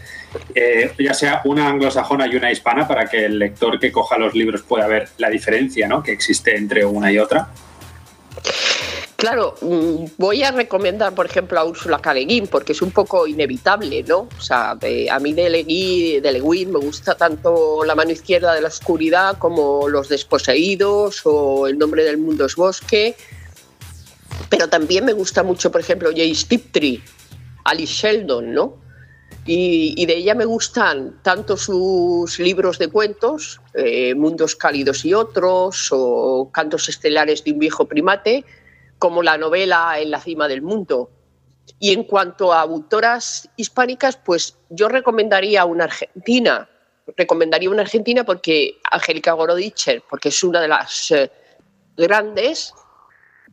eh, 0.55 0.91
ya 0.97 1.13
sea 1.13 1.41
una 1.45 1.69
anglosajona 1.69 2.27
y 2.27 2.35
una 2.35 2.51
hispana, 2.51 2.87
para 2.87 3.05
que 3.05 3.25
el 3.25 3.39
lector 3.39 3.79
que 3.79 3.91
coja 3.91 4.17
los 4.17 4.33
libros 4.33 4.63
pueda 4.63 4.87
ver 4.87 5.09
la 5.17 5.29
diferencia 5.29 5.87
¿no? 5.87 6.01
que 6.01 6.11
existe 6.11 6.57
entre 6.57 6.83
una 6.83 7.11
y 7.11 7.19
otra? 7.19 7.49
Claro, 9.23 9.55
mm, 9.61 10.05
voy 10.17 10.43
a 10.43 10.51
recomendar, 10.51 11.15
por 11.15 11.25
ejemplo, 11.25 11.57
a 11.57 11.63
Úrsula 11.63 11.99
K. 11.99 12.13
porque 12.51 12.73
es 12.73 12.81
un 12.81 12.91
poco 12.91 13.25
inevitable, 13.25 14.03
¿no? 14.03 14.27
O 14.37 14.41
sea, 14.41 14.71
a 14.71 15.19
mí 15.21 15.31
de, 15.31 15.49
Leguín, 15.49 16.21
de 16.21 16.41
me 16.67 16.79
gusta 16.79 17.15
tanto 17.15 17.85
La 17.85 17.95
mano 17.95 18.11
izquierda 18.11 18.53
de 18.53 18.59
la 18.59 18.67
oscuridad 18.67 19.37
como 19.37 19.87
Los 19.87 20.09
desposeídos 20.09 21.21
o 21.23 21.67
El 21.67 21.77
nombre 21.77 22.03
del 22.03 22.17
mundo 22.17 22.43
es 22.47 22.57
bosque 22.57 23.15
pero 24.49 24.67
también 24.67 25.05
me 25.05 25.13
gusta 25.13 25.41
mucho, 25.41 25.71
por 25.71 25.79
ejemplo, 25.79 26.09
Jace 26.09 26.45
Tiptree, 26.49 27.01
Alice 27.63 27.93
Sheldon, 27.93 28.53
¿no? 28.53 28.77
Y, 29.45 30.05
de 30.05 30.17
ella 30.17 30.35
me 30.35 30.45
gustan 30.45 31.15
tanto 31.21 31.55
sus 31.55 32.37
libros 32.39 32.77
de 32.77 32.89
cuentos, 32.89 33.61
eh, 33.73 34.15
Mundos 34.15 34.55
cálidos 34.57 35.05
y 35.05 35.13
otros, 35.13 35.87
o 35.91 36.49
Cantos 36.51 36.89
estelares 36.89 37.43
de 37.45 37.53
un 37.53 37.59
viejo 37.59 37.85
primate, 37.85 38.43
como 39.03 39.21
la 39.21 39.37
novela 39.37 39.99
En 39.99 40.11
la 40.11 40.21
cima 40.21 40.47
del 40.47 40.61
mundo. 40.61 41.09
Y 41.77 41.91
en 41.91 42.05
cuanto 42.05 42.53
a 42.53 42.61
autoras 42.61 43.49
hispánicas, 43.57 44.15
pues 44.15 44.57
yo 44.69 44.87
recomendaría 44.87 45.65
una 45.65 45.83
argentina. 45.83 46.69
Recomendaría 47.17 47.69
una 47.69 47.81
argentina 47.81 48.23
porque 48.23 48.79
Angélica 48.89 49.33
Gorodicher, 49.33 50.03
porque 50.09 50.29
es 50.29 50.41
una 50.41 50.61
de 50.61 50.69
las 50.69 51.11
eh, 51.11 51.29
grandes 51.97 52.73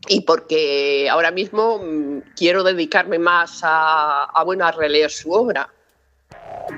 y 0.06 0.20
porque 0.20 1.08
ahora 1.10 1.32
mismo 1.32 1.78
mm, 1.78 2.34
quiero 2.36 2.62
dedicarme 2.62 3.18
más 3.18 3.62
a, 3.64 4.26
a, 4.26 4.72
releer 4.72 5.10
su 5.10 5.32
obra. 5.32 5.68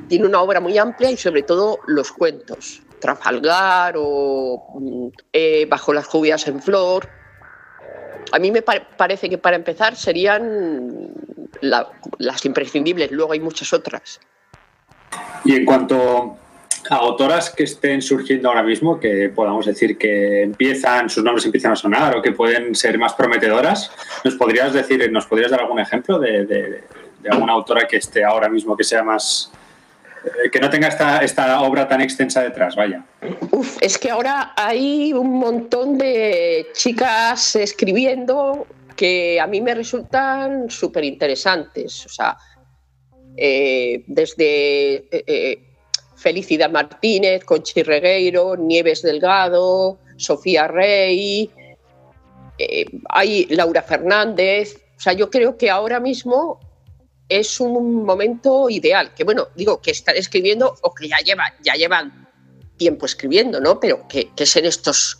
Tiene 0.08 0.24
una 0.24 0.40
obra 0.40 0.60
muy 0.60 0.78
amplia 0.78 1.10
y 1.10 1.18
sobre 1.18 1.42
todo 1.42 1.78
los 1.88 2.10
cuentos. 2.10 2.80
Trafalgar 3.00 3.96
o 3.98 4.64
mm, 4.80 5.08
eh, 5.30 5.66
Bajo 5.66 5.92
las 5.92 6.10
lluvias 6.10 6.48
en 6.48 6.62
flor. 6.62 7.21
A 8.32 8.38
mí 8.38 8.50
me 8.50 8.62
parece 8.62 9.28
que 9.28 9.38
para 9.38 9.56
empezar 9.56 9.96
serían 9.96 11.10
las 11.60 12.44
imprescindibles, 12.44 13.10
luego 13.10 13.32
hay 13.32 13.40
muchas 13.40 13.72
otras. 13.72 14.20
Y 15.44 15.56
en 15.56 15.64
cuanto 15.64 16.36
a 16.90 16.96
autoras 16.96 17.50
que 17.50 17.64
estén 17.64 18.02
surgiendo 18.02 18.48
ahora 18.48 18.62
mismo, 18.62 18.98
que 18.98 19.28
podamos 19.28 19.66
decir 19.66 19.98
que 19.98 20.42
empiezan, 20.42 21.08
sus 21.08 21.22
nombres 21.22 21.44
empiezan 21.44 21.72
a 21.72 21.76
sonar 21.76 22.16
o 22.16 22.22
que 22.22 22.32
pueden 22.32 22.74
ser 22.74 22.98
más 22.98 23.14
prometedoras. 23.14 23.92
¿Nos 24.24 24.34
podrías 24.34 24.72
decir, 24.72 25.10
nos 25.12 25.26
podrías 25.26 25.50
dar 25.50 25.60
algún 25.60 25.80
ejemplo 25.80 26.18
de, 26.18 26.84
alguna 27.30 27.52
autora 27.52 27.86
que 27.86 27.96
esté 27.96 28.24
ahora 28.24 28.48
mismo 28.48 28.76
que 28.76 28.84
sea 28.84 29.02
más 29.02 29.52
que 30.50 30.60
no 30.60 30.70
tenga 30.70 30.88
esta, 30.88 31.18
esta 31.18 31.60
obra 31.62 31.88
tan 31.88 32.00
extensa 32.00 32.42
detrás, 32.42 32.76
vaya. 32.76 33.04
Uf, 33.50 33.78
es 33.80 33.98
que 33.98 34.10
ahora 34.10 34.52
hay 34.56 35.12
un 35.12 35.38
montón 35.38 35.98
de 35.98 36.66
chicas 36.74 37.56
escribiendo 37.56 38.66
que 38.96 39.40
a 39.40 39.46
mí 39.46 39.60
me 39.60 39.74
resultan 39.74 40.70
súper 40.70 41.04
interesantes. 41.04 42.06
O 42.06 42.08
sea, 42.08 42.36
eh, 43.36 44.04
desde 44.06 45.06
eh, 45.10 45.62
Felicidad 46.16 46.70
Martínez, 46.70 47.44
Conchi 47.44 47.82
Regueiro, 47.82 48.56
Nieves 48.56 49.02
Delgado, 49.02 49.98
Sofía 50.16 50.68
Rey, 50.68 51.50
eh, 52.58 52.84
hay 53.08 53.46
Laura 53.46 53.82
Fernández. 53.82 54.76
O 54.96 55.00
sea, 55.00 55.14
yo 55.14 55.30
creo 55.30 55.56
que 55.56 55.68
ahora 55.68 55.98
mismo 55.98 56.60
es 57.28 57.60
un 57.60 58.04
momento 58.04 58.68
ideal, 58.68 59.14
que 59.14 59.24
bueno, 59.24 59.48
digo, 59.54 59.80
que 59.80 59.90
están 59.90 60.16
escribiendo 60.16 60.74
o 60.82 60.94
que 60.94 61.08
ya 61.08 61.18
llevan, 61.18 61.52
ya 61.62 61.74
llevan 61.74 62.28
tiempo 62.76 63.06
escribiendo, 63.06 63.60
¿no? 63.60 63.80
Pero 63.80 64.06
que, 64.08 64.30
es 64.36 64.56
en 64.56 64.66
estos, 64.66 65.18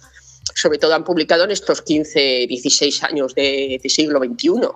sobre 0.54 0.78
todo 0.78 0.94
han 0.94 1.04
publicado 1.04 1.44
en 1.44 1.50
estos 1.50 1.82
15, 1.82 2.46
16 2.48 3.04
años 3.04 3.34
de, 3.34 3.80
de 3.82 3.88
siglo 3.88 4.18
XXI. 4.18 4.66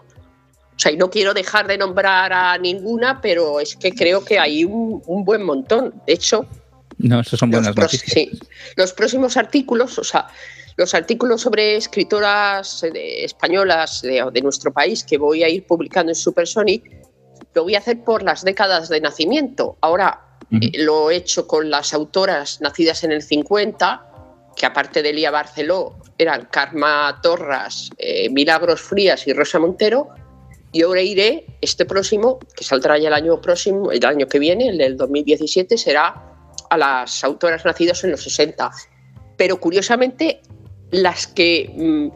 O 0.77 0.79
sea, 0.79 0.93
y 0.93 0.97
no 0.97 1.09
quiero 1.09 1.33
dejar 1.33 1.67
de 1.67 1.79
nombrar 1.79 2.33
a 2.35 2.59
ninguna, 2.59 3.21
pero 3.23 3.61
es 3.61 3.77
que 3.77 3.93
creo 3.93 4.23
que 4.23 4.39
hay 4.39 4.65
un, 4.65 5.03
buen 5.25 5.43
montón. 5.43 6.03
De 6.07 6.13
hecho, 6.13 6.47
no, 6.99 7.21
eso 7.21 7.37
son 7.37 7.51
buenas 7.51 7.75
noticias. 7.75 8.13
Sí, 8.13 8.31
los 8.77 8.93
próximos 8.93 9.39
artículos, 9.39 9.99
o 9.99 10.05
sea, 10.05 10.29
los 10.77 10.95
artículos 10.95 11.41
sobre 11.41 11.77
escritoras 11.77 12.83
eh, 12.85 13.25
españolas 13.25 14.03
de, 14.03 14.41
nuestro 14.43 14.71
país 14.73 15.03
que 15.03 15.17
voy 15.17 15.43
a 15.43 15.49
ir 15.49 15.67
publicando 15.67 16.13
en 16.13 16.17
Supersonic, 16.17 16.85
lo 17.57 17.65
voy 17.65 17.75
a 17.75 17.79
hacer 17.79 18.05
por 18.05 18.23
las 18.23 18.45
décadas 18.45 18.91
de 18.91 19.01
nacimiento. 19.01 19.79
Ahora 19.81 20.21
eh, 20.53 20.71
lo 20.75 21.11
he 21.11 21.17
hecho 21.17 21.49
con 21.49 21.71
las 21.71 21.95
autoras 21.95 22.61
nacidas 22.61 23.03
en 23.03 23.13
el 23.13 23.23
50 23.23 24.13
que 24.55 24.67
aparte 24.67 25.03
de 25.03 25.13
Lía 25.13 25.31
Barceló 25.31 25.97
eran 26.19 26.49
Karma 26.51 27.19
Torras, 27.23 27.91
eh, 27.99 28.29
Milagros 28.31 28.81
Frías 28.81 29.27
y 29.27 29.33
Rosa 29.33 29.59
Montero, 29.59 30.09
y 30.73 30.83
ahora 30.83 31.03
iré, 31.03 31.47
este 31.61 31.85
próximo, 31.85 32.39
que 32.55 32.65
saldrá 32.65 32.99
ya 32.99 33.09
el 33.09 33.15
año 33.15 33.41
próximo, 33.41 33.93
el 33.93 34.05
año 34.05 34.27
que 34.27 34.39
viene, 34.39 34.69
el 34.69 34.79
del 34.79 34.97
2017, 34.97 35.79
será 35.79 36.23
a 36.69 36.77
las 36.79 37.23
autoras 37.25 37.65
nacidas 37.65 38.03
en 38.05 38.11
los 38.13 38.23
60. 38.23 38.71
Pero 39.37 39.61
curiosamente, 39.61 40.41
las 40.91 41.27
que 41.27 41.71
mm, 41.75 42.09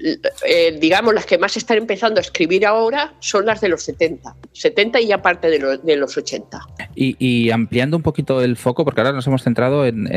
eh, 0.00 0.78
digamos, 0.80 1.12
las 1.14 1.26
que 1.26 1.38
más 1.38 1.56
están 1.56 1.78
empezando 1.78 2.18
a 2.18 2.22
escribir 2.22 2.66
ahora 2.66 3.14
son 3.20 3.46
las 3.46 3.60
de 3.60 3.68
los 3.68 3.82
70, 3.82 4.36
70 4.52 5.00
y 5.00 5.12
aparte 5.12 5.48
de, 5.50 5.78
de 5.82 5.96
los 5.96 6.16
80. 6.16 6.60
Y, 6.94 7.50
ampliando 7.50 7.96
un 7.96 8.02
poquito 8.02 8.42
el 8.42 8.56
foco, 8.56 8.84
porque 8.84 9.00
ahora 9.00 9.12
nos 9.12 9.26
hemos 9.26 9.42
centrado 9.42 9.86
en, 9.86 10.08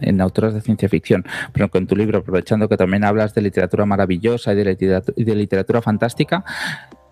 en, 0.00 0.20
autores 0.20 0.54
de 0.54 0.60
ciencia 0.60 0.88
ficción, 0.88 1.24
pero 1.52 1.70
con 1.70 1.86
tu 1.86 1.94
libro, 1.94 2.18
aprovechando 2.18 2.68
que 2.68 2.76
también 2.76 3.04
hablas 3.04 3.34
de 3.34 3.42
literatura 3.42 3.84
maravillosa 3.84 4.52
y 4.52 4.56
de 4.56 4.64
literatura, 4.64 5.14
de 5.16 5.34
literatura 5.34 5.82
fantástica, 5.82 6.44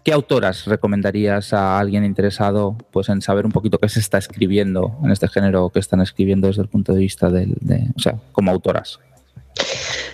¿Qué 0.05 0.13
autoras 0.13 0.67
recomendarías 0.67 1.55
a 1.55 1.79
alguien 1.79 2.05
interesado 2.05 2.77
pues, 2.91 3.09
en 3.09 3.23
saber 3.23 3.47
un 3.47 3.53
poquito 3.53 3.79
qué 3.79 3.89
se 3.89 4.01
está 4.01 4.19
escribiendo 4.19 4.99
en 5.03 5.11
este 5.11 5.29
género, 5.29 5.71
qué 5.71 5.79
están 5.79 6.03
escribiendo 6.03 6.47
desde 6.47 6.61
el 6.61 6.69
punto 6.69 6.93
de 6.93 7.01
vista 7.01 7.31
de, 7.31 7.49
o 7.97 7.99
sea, 7.99 8.19
como 8.33 8.51
autoras? 8.51 9.01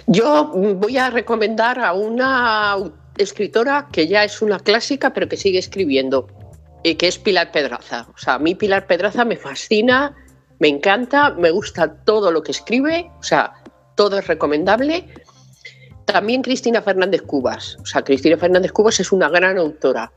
Yo 0.06 0.52
voy 0.54 0.96
a 0.98 1.10
recomendar 1.10 1.78
a 1.78 1.92
una 1.92 2.76
escritora 3.16 3.88
que 3.92 4.06
ya 4.08 4.24
es 4.24 4.42
una 4.42 4.58
clásica, 4.58 5.12
pero 5.12 5.28
que 5.28 5.36
sigue 5.36 5.58
escribiendo, 5.58 6.26
y 6.82 6.94
que 6.94 7.08
es 7.08 7.18
Pilar 7.18 7.52
Pedraza. 7.52 8.06
O 8.14 8.18
sea, 8.18 8.34
a 8.34 8.38
mí 8.38 8.54
Pilar 8.54 8.86
Pedraza 8.86 9.24
me 9.24 9.36
fascina, 9.36 10.16
me 10.58 10.68
encanta, 10.68 11.30
me 11.30 11.50
gusta 11.50 11.94
todo 12.04 12.30
lo 12.30 12.42
que 12.42 12.52
escribe, 12.52 13.10
o 13.18 13.22
sea, 13.22 13.52
todo 13.94 14.18
es 14.18 14.26
recomendable. 14.26 15.06
También 16.06 16.42
Cristina 16.42 16.82
Fernández 16.82 17.22
Cubas. 17.22 17.76
O 17.82 17.86
sea, 17.86 18.02
Cristina 18.02 18.36
Fernández 18.36 18.72
Cubas 18.72 18.98
es 19.00 19.12
una 19.12 19.28
gran 19.28 19.58
autora. 19.58 20.12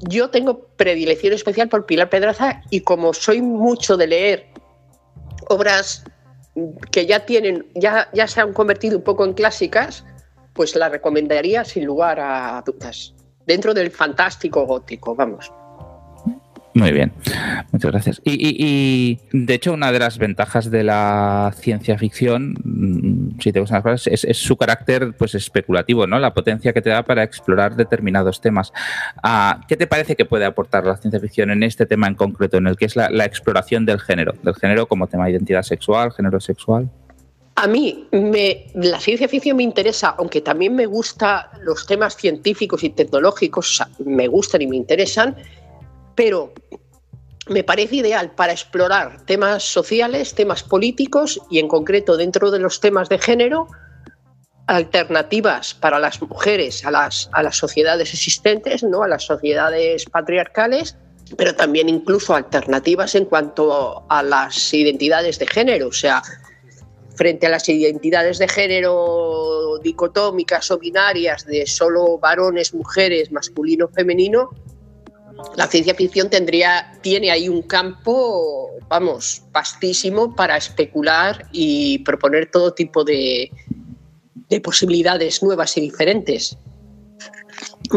Yo 0.00 0.30
tengo 0.30 0.66
predilección 0.76 1.32
especial 1.32 1.68
por 1.68 1.86
Pilar 1.86 2.10
Pedraza 2.10 2.62
y 2.70 2.80
como 2.80 3.12
soy 3.12 3.42
mucho 3.42 3.96
de 3.96 4.06
leer 4.06 4.46
obras 5.48 6.04
que 6.90 7.06
ya 7.06 7.24
tienen, 7.26 7.66
ya, 7.74 8.08
ya 8.12 8.26
se 8.26 8.40
han 8.40 8.52
convertido 8.52 8.98
un 8.98 9.04
poco 9.04 9.24
en 9.24 9.34
clásicas, 9.34 10.04
pues 10.52 10.74
la 10.76 10.88
recomendaría 10.88 11.64
sin 11.64 11.84
lugar 11.84 12.18
a 12.20 12.62
dudas. 12.66 13.14
Dentro 13.46 13.74
del 13.74 13.90
fantástico 13.90 14.66
gótico, 14.66 15.14
vamos. 15.14 15.50
Muy 16.72 16.92
bien, 16.92 17.12
muchas 17.72 17.90
gracias. 17.90 18.22
Y, 18.24 19.18
de 19.32 19.54
hecho, 19.54 19.72
una 19.72 19.90
de 19.90 19.98
las 19.98 20.18
ventajas 20.18 20.70
de 20.70 20.84
la 20.84 21.52
ciencia 21.56 21.98
ficción, 21.98 22.54
mm, 22.62 23.40
si 23.40 23.52
te 23.52 23.58
gustan 23.58 23.76
las 23.78 23.82
cosas, 23.82 24.24
es, 24.24 24.38
su 24.38 24.56
carácter 24.56 25.12
pues 25.18 25.34
especulativo, 25.34 26.06
¿no? 26.06 26.20
La 26.20 26.32
potencia 26.32 26.72
que 26.72 26.80
te 26.80 26.90
da 26.90 27.02
para 27.02 27.24
explorar 27.24 27.74
determinados 27.74 28.40
temas. 28.40 28.72
Ah, 29.22 29.60
¿Qué 29.66 29.76
te 29.76 29.88
parece 29.88 30.14
que 30.14 30.24
puede 30.24 30.44
aportar 30.44 30.86
la 30.86 30.96
ciencia 30.96 31.18
ficción 31.18 31.50
en 31.50 31.64
este 31.64 31.86
tema 31.86 32.06
en 32.06 32.14
concreto, 32.14 32.58
en 32.58 32.68
el 32.68 32.76
que 32.76 32.84
es 32.84 32.94
la, 32.94 33.08
exploración 33.24 33.84
del 33.84 34.00
género, 34.00 34.34
del 34.42 34.54
género 34.54 34.86
como 34.86 35.08
tema 35.08 35.24
de 35.24 35.32
identidad 35.32 35.62
sexual, 35.62 36.12
género 36.12 36.40
sexual? 36.40 36.88
A 37.56 37.66
mí 37.66 38.06
me, 38.12 38.66
la 38.74 39.00
ciencia 39.00 39.28
ficción 39.28 39.56
me 39.56 39.64
interesa, 39.64 40.14
aunque 40.18 40.40
también 40.40 40.74
me 40.74 40.86
gustan 40.86 41.42
los 41.62 41.86
temas 41.86 42.16
científicos 42.16 42.84
y 42.84 42.90
tecnológicos, 42.90 43.82
me 43.98 44.28
gustan 44.28 44.62
y 44.62 44.66
me 44.66 44.76
interesan, 44.76 45.36
pero 46.20 46.52
me 47.48 47.64
parece 47.64 47.96
ideal 47.96 48.32
para 48.32 48.52
explorar 48.52 49.24
temas 49.24 49.62
sociales, 49.62 50.34
temas 50.34 50.62
políticos 50.62 51.40
y 51.48 51.58
en 51.58 51.66
concreto 51.66 52.18
dentro 52.18 52.50
de 52.50 52.58
los 52.58 52.78
temas 52.80 53.08
de 53.08 53.16
género, 53.16 53.68
alternativas 54.66 55.72
para 55.72 55.98
las 55.98 56.20
mujeres 56.20 56.84
a 56.84 56.90
las, 56.90 57.30
a 57.32 57.42
las 57.42 57.56
sociedades 57.56 58.12
existentes, 58.12 58.82
¿no? 58.82 59.02
a 59.02 59.08
las 59.08 59.24
sociedades 59.24 60.04
patriarcales, 60.04 60.94
pero 61.38 61.56
también 61.56 61.88
incluso 61.88 62.34
alternativas 62.34 63.14
en 63.14 63.24
cuanto 63.24 64.04
a 64.10 64.22
las 64.22 64.74
identidades 64.74 65.38
de 65.38 65.46
género, 65.46 65.88
o 65.88 65.92
sea, 65.92 66.20
frente 67.14 67.46
a 67.46 67.48
las 67.48 67.66
identidades 67.66 68.38
de 68.38 68.46
género 68.46 69.78
dicotómicas 69.82 70.70
o 70.70 70.78
binarias 70.78 71.46
de 71.46 71.66
solo 71.66 72.18
varones, 72.18 72.74
mujeres, 72.74 73.32
masculino, 73.32 73.88
femenino, 73.88 74.50
la 75.56 75.66
ciencia 75.66 75.94
ficción 75.94 76.30
tendría, 76.30 76.92
tiene 77.02 77.30
ahí 77.30 77.48
un 77.48 77.62
campo, 77.62 78.70
vamos, 78.88 79.42
vastísimo 79.52 80.34
para 80.34 80.56
especular 80.56 81.46
y 81.52 81.98
proponer 82.00 82.50
todo 82.50 82.72
tipo 82.72 83.04
de, 83.04 83.50
de 84.48 84.60
posibilidades 84.60 85.42
nuevas 85.42 85.76
y 85.76 85.80
diferentes 85.80 86.56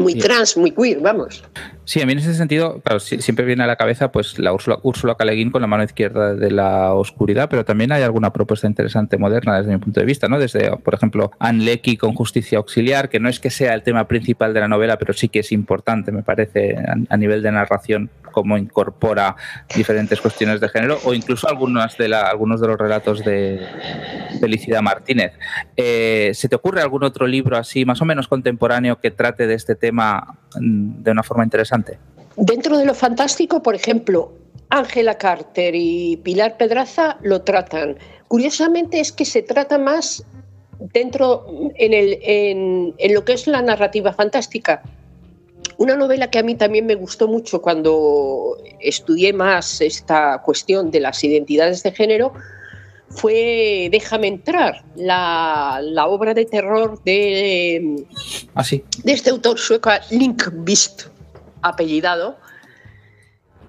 muy 0.01 0.15
trans, 0.15 0.57
muy 0.57 0.71
queer, 0.71 0.99
vamos. 0.99 1.43
Sí, 1.85 2.01
a 2.01 2.05
mí 2.05 2.13
en 2.13 2.19
ese 2.19 2.33
sentido, 2.33 2.81
claro, 2.81 2.99
siempre 2.99 3.43
viene 3.43 3.63
a 3.63 3.67
la 3.67 3.75
cabeza 3.75 4.11
pues 4.11 4.39
la 4.39 4.53
Úrsula, 4.53 4.79
Úrsula 4.83 5.15
Caleguín 5.15 5.51
con 5.51 5.61
la 5.61 5.67
mano 5.67 5.83
izquierda 5.83 6.33
de 6.33 6.49
la 6.49 6.93
oscuridad, 6.93 7.49
pero 7.49 7.65
también 7.65 7.91
hay 7.91 8.03
alguna 8.03 8.31
propuesta 8.31 8.67
interesante 8.67 9.17
moderna 9.17 9.57
desde 9.57 9.73
mi 9.73 9.79
punto 9.79 9.99
de 9.99 10.05
vista, 10.05 10.29
¿no? 10.29 10.39
Desde, 10.39 10.77
por 10.77 10.93
ejemplo, 10.93 11.31
Anne 11.39 11.65
Leckie 11.65 11.97
con 11.97 12.13
Justicia 12.13 12.57
Auxiliar, 12.57 13.09
que 13.09 13.19
no 13.19 13.27
es 13.27 13.41
que 13.41 13.49
sea 13.49 13.73
el 13.73 13.83
tema 13.83 14.07
principal 14.07 14.53
de 14.53 14.61
la 14.61 14.69
novela, 14.69 14.97
pero 14.97 15.11
sí 15.11 15.27
que 15.27 15.39
es 15.39 15.51
importante, 15.51 16.13
me 16.13 16.23
parece, 16.23 16.77
a, 17.09 17.17
nivel 17.17 17.43
de 17.43 17.51
narración, 17.51 18.09
cómo 18.31 18.57
incorpora 18.57 19.35
diferentes 19.75 20.21
cuestiones 20.21 20.61
de 20.61 20.69
género, 20.69 20.99
o 21.03 21.13
incluso 21.13 21.49
algunas 21.49 21.97
de 21.97 22.07
la, 22.07 22.27
algunos 22.27 22.61
de 22.61 22.67
los 22.67 22.77
relatos 22.77 23.25
de 23.25 23.59
Felicidad 24.39 24.81
Martínez. 24.81 25.33
Eh, 25.75 26.31
¿Se 26.33 26.47
te 26.47 26.55
ocurre 26.55 26.81
algún 26.81 27.03
otro 27.03 27.27
libro 27.27 27.57
así, 27.57 27.83
más 27.83 28.01
o 28.01 28.05
menos 28.05 28.27
contemporáneo, 28.29 28.99
que 28.99 29.11
trate 29.11 29.47
de 29.47 29.53
este 29.53 29.75
tema 29.75 30.37
mm, 30.59 31.03
de 31.03 31.11
una 31.11 31.23
forma 31.23 31.43
interesante. 31.43 31.72
Dentro 32.35 32.77
de 32.77 32.85
lo 32.85 32.93
fantástico, 32.93 33.61
por 33.61 33.75
ejemplo, 33.75 34.33
Ángela 34.69 35.17
Carter 35.17 35.75
y 35.75 36.17
Pilar 36.17 36.57
Pedraza 36.57 37.17
lo 37.21 37.43
tratan. 37.43 37.97
Curiosamente 38.27 38.99
es 38.99 39.11
que 39.11 39.25
se 39.25 39.43
trata 39.43 39.77
más 39.77 40.25
dentro 40.79 41.45
en, 41.75 41.93
el, 41.93 42.17
en, 42.23 43.13
lo 43.13 43.23
que 43.23 43.33
es 43.33 43.47
la 43.47 43.61
narrativa 43.61 44.13
fantástica. 44.13 44.81
Una 45.77 45.95
novela 45.95 46.29
que 46.29 46.39
a 46.39 46.43
mí 46.43 46.55
también 46.55 46.85
me 46.85 46.95
gustó 46.95 47.27
mucho 47.27 47.61
cuando 47.61 48.57
estudié 48.79 49.33
más 49.33 49.81
esta 49.81 50.41
cuestión 50.43 50.91
de 50.91 50.99
las 50.99 51.23
identidades 51.23 51.83
de 51.83 51.91
género 51.91 52.33
fue 53.09 53.89
Déjame 53.91 54.27
entrar, 54.27 54.83
la, 54.95 55.79
obra 56.07 56.33
de 56.33 56.45
terror 56.45 56.99
de, 57.03 58.05
¿Ah, 58.55 58.63
de 58.63 59.11
este 59.11 59.29
autor 59.29 59.59
sueco, 59.59 59.91
Link 60.09 60.47
Beast, 60.51 61.12
apellidado, 61.63 62.37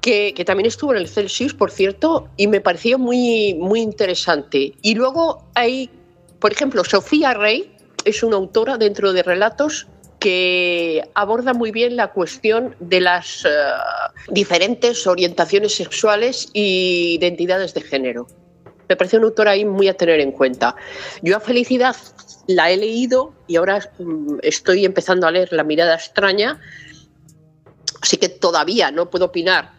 que, 0.00 0.34
también 0.44 0.66
estuvo 0.66 0.92
en 0.92 0.98
el 0.98 1.08
Celsius, 1.08 1.54
por 1.54 1.70
cierto, 1.70 2.28
y 2.36 2.46
me 2.46 2.60
pareció 2.60 2.98
muy, 2.98 3.54
muy 3.54 3.80
interesante. 3.80 4.74
Y 4.82 4.94
luego 4.94 5.48
hay, 5.54 5.88
por 6.40 6.52
ejemplo, 6.52 6.84
Sofía 6.84 7.32
Rey, 7.32 7.74
es 8.04 8.22
una 8.22 8.36
autora 8.36 8.76
dentro 8.76 9.14
de 9.14 9.22
relatos 9.22 9.86
que 10.18 11.02
aborda 11.14 11.54
muy 11.54 11.70
bien 11.70 11.96
la 11.96 12.12
cuestión 12.12 12.76
de 12.80 13.00
las 13.00 13.44
eh, 13.44 13.48
diferentes 14.28 15.06
orientaciones 15.06 15.74
sexuales 15.74 16.50
e 16.54 17.16
identidades 17.18 17.72
de 17.72 17.80
género. 17.80 18.26
Me 18.88 18.96
parece 18.96 19.16
una 19.16 19.26
autora 19.26 19.52
ahí 19.52 19.64
muy 19.64 19.88
a 19.88 19.94
tener 19.94 20.20
en 20.20 20.32
cuenta. 20.32 20.76
Yo 21.22 21.36
a 21.36 21.40
Felicidad 21.40 21.96
la 22.46 22.70
he 22.70 22.76
leído 22.76 23.32
y 23.46 23.56
ahora 23.56 23.80
mm, 23.98 24.38
estoy 24.42 24.84
empezando 24.84 25.26
a 25.26 25.30
leer 25.30 25.52
La 25.52 25.64
mirada 25.64 25.94
extraña, 25.94 26.60
así 28.04 28.18
que 28.18 28.28
todavía 28.28 28.90
no 28.90 29.08
puedo 29.08 29.24
opinar 29.24 29.70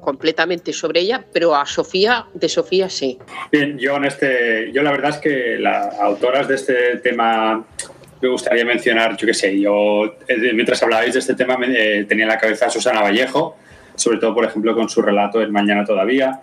completamente 0.00 0.72
sobre 0.72 1.00
ella, 1.00 1.24
pero 1.32 1.56
a 1.56 1.66
Sofía, 1.66 2.26
de 2.32 2.48
Sofía 2.48 2.88
sí. 2.88 3.18
Bien, 3.50 3.76
yo 3.76 3.96
en 3.96 4.04
este, 4.04 4.70
yo 4.72 4.84
la 4.84 4.92
verdad 4.92 5.10
es 5.10 5.16
que 5.16 5.58
las 5.58 5.92
autoras 5.98 6.46
de 6.46 6.54
este 6.54 6.98
tema 6.98 7.64
me 8.22 8.28
gustaría 8.28 8.64
mencionar, 8.64 9.16
yo 9.16 9.26
qué 9.26 9.34
sé, 9.34 9.58
yo 9.58 10.04
eh, 10.28 10.52
mientras 10.54 10.80
hablabais 10.84 11.14
de 11.14 11.18
este 11.18 11.34
tema 11.34 11.58
eh, 11.66 12.06
tenía 12.08 12.26
en 12.26 12.28
la 12.28 12.38
cabeza 12.38 12.66
a 12.66 12.70
Susana 12.70 13.02
Vallejo, 13.02 13.56
sobre 13.96 14.18
todo 14.18 14.36
por 14.36 14.44
ejemplo 14.44 14.72
con 14.76 14.88
su 14.88 15.02
relato 15.02 15.40
El 15.40 15.50
Mañana 15.50 15.84
Todavía, 15.84 16.40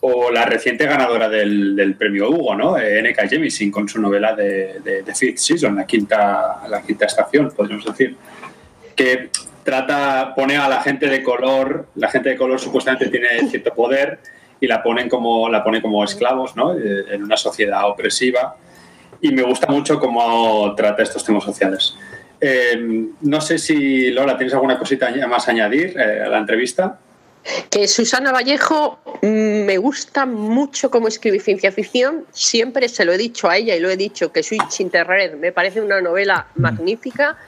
o 0.00 0.32
la 0.32 0.46
reciente 0.46 0.84
ganadora 0.84 1.28
del, 1.28 1.94
premio 1.96 2.28
Hugo, 2.28 2.56
¿no? 2.56 2.76
Eh, 2.76 2.98
N.K. 2.98 3.28
Jemisin, 3.28 3.70
con 3.70 3.88
su 3.88 4.00
novela 4.00 4.34
de, 4.34 4.80
de, 4.80 5.14
Fifth 5.14 5.38
Season, 5.38 5.76
la 5.76 5.86
quinta, 5.86 6.62
la 6.68 6.82
quinta 6.82 7.06
estación, 7.06 7.52
podríamos 7.52 7.84
decir, 7.84 8.16
que 8.96 9.30
trata, 9.64 10.34
pone 10.34 10.56
a 10.56 10.68
la 10.68 10.80
gente 10.82 11.06
de 11.06 11.22
color, 11.22 11.86
la 11.96 12.08
gente 12.08 12.30
de 12.30 12.36
color 12.36 12.60
supuestamente 12.60 13.08
tiene 13.08 13.28
cierto 13.48 13.72
poder 13.74 14.18
y 14.60 14.66
la 14.66 14.82
ponen 14.82 15.08
como, 15.08 15.48
la 15.48 15.64
pone 15.64 15.80
como 15.80 16.04
esclavos, 16.04 16.56
¿no? 16.56 16.74
Eh, 16.74 17.04
en 17.10 17.22
una 17.22 17.36
sociedad 17.36 17.88
opresiva. 17.88 18.56
Y 19.20 19.32
me 19.32 19.42
gusta 19.42 19.66
mucho 19.68 19.98
cómo 19.98 20.74
trata 20.74 21.02
estos 21.02 21.24
temas 21.24 21.44
sociales. 21.44 21.94
Eh, 22.40 23.06
no 23.20 23.40
sé 23.40 23.58
si, 23.58 24.10
Lola, 24.10 24.36
¿tienes 24.36 24.54
alguna 24.54 24.78
cosita 24.78 25.10
más 25.28 25.46
a 25.48 25.50
añadir 25.50 25.98
a 25.98 26.28
la 26.28 26.38
entrevista? 26.38 26.98
Que 27.70 27.88
Susana 27.88 28.32
Vallejo 28.32 28.98
mm, 29.22 29.64
me 29.64 29.78
gusta 29.78 30.26
mucho 30.26 30.90
cómo 30.90 31.08
escribe 31.08 31.40
ciencia 31.40 31.72
ficción. 31.72 32.26
Siempre 32.32 32.88
se 32.88 33.04
lo 33.04 33.12
he 33.12 33.18
dicho 33.18 33.48
a 33.48 33.56
ella 33.56 33.74
y 33.74 33.80
lo 33.80 33.88
he 33.88 33.96
dicho 33.96 34.30
que 34.32 34.42
Switch 34.42 34.80
Interred 34.80 35.34
me 35.34 35.52
parece 35.52 35.80
una 35.80 36.00
novela 36.00 36.48
mm. 36.54 36.60
magnífica 36.60 37.38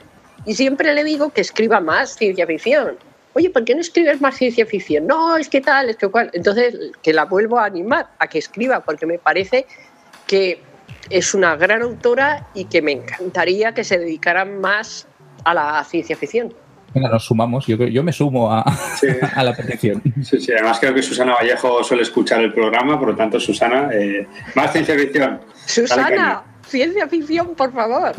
y 0.45 0.55
siempre 0.55 0.93
le 0.93 1.03
digo 1.03 1.31
que 1.31 1.41
escriba 1.41 1.79
más 1.79 2.15
ciencia 2.15 2.45
ficción. 2.45 2.97
Oye, 3.33 3.49
¿por 3.49 3.65
qué 3.65 3.73
no 3.73 3.81
escribes 3.81 4.21
más 4.21 4.35
ciencia 4.35 4.65
ficción? 4.65 5.07
No, 5.07 5.37
es 5.37 5.49
que 5.49 5.61
tal, 5.61 5.89
es 5.89 5.97
que 5.97 6.07
cual. 6.07 6.29
Entonces, 6.33 6.75
que 7.01 7.13
la 7.13 7.25
vuelvo 7.25 7.57
a 7.57 7.65
animar 7.65 8.09
a 8.19 8.27
que 8.27 8.37
escriba 8.37 8.81
porque 8.81 9.05
me 9.05 9.17
parece 9.17 9.65
que 10.27 10.61
es 11.09 11.33
una 11.33 11.55
gran 11.55 11.81
autora 11.81 12.47
y 12.53 12.65
que 12.65 12.81
me 12.81 12.91
encantaría 12.91 13.73
que 13.73 13.83
se 13.83 13.97
dedicara 13.97 14.45
más 14.45 15.07
a 15.43 15.53
la 15.53 15.83
ciencia 15.83 16.15
ficción. 16.15 16.53
Venga, 16.93 17.09
nos 17.09 17.25
sumamos. 17.25 17.65
Yo, 17.65 17.75
yo 17.75 18.03
me 18.03 18.13
sumo 18.13 18.51
a, 18.51 18.61
a, 19.35 19.43
la 19.43 19.55
petición. 19.55 20.01
Sí, 20.21 20.39
sí, 20.39 20.51
además 20.51 20.79
creo 20.79 20.93
que 20.93 21.01
Susana 21.01 21.33
Vallejo 21.33 21.83
suele 21.83 22.03
escuchar 22.03 22.41
el 22.41 22.53
programa, 22.53 22.99
por 22.99 23.09
lo 23.09 23.15
tanto, 23.15 23.39
Susana, 23.39 23.89
eh, 23.91 24.27
más 24.53 24.71
ciencia 24.71 24.95
ficción. 24.95 25.41
Susana, 25.65 26.43
ciencia 26.65 27.07
ficción, 27.07 27.55
por 27.55 27.73
favor. 27.73 28.13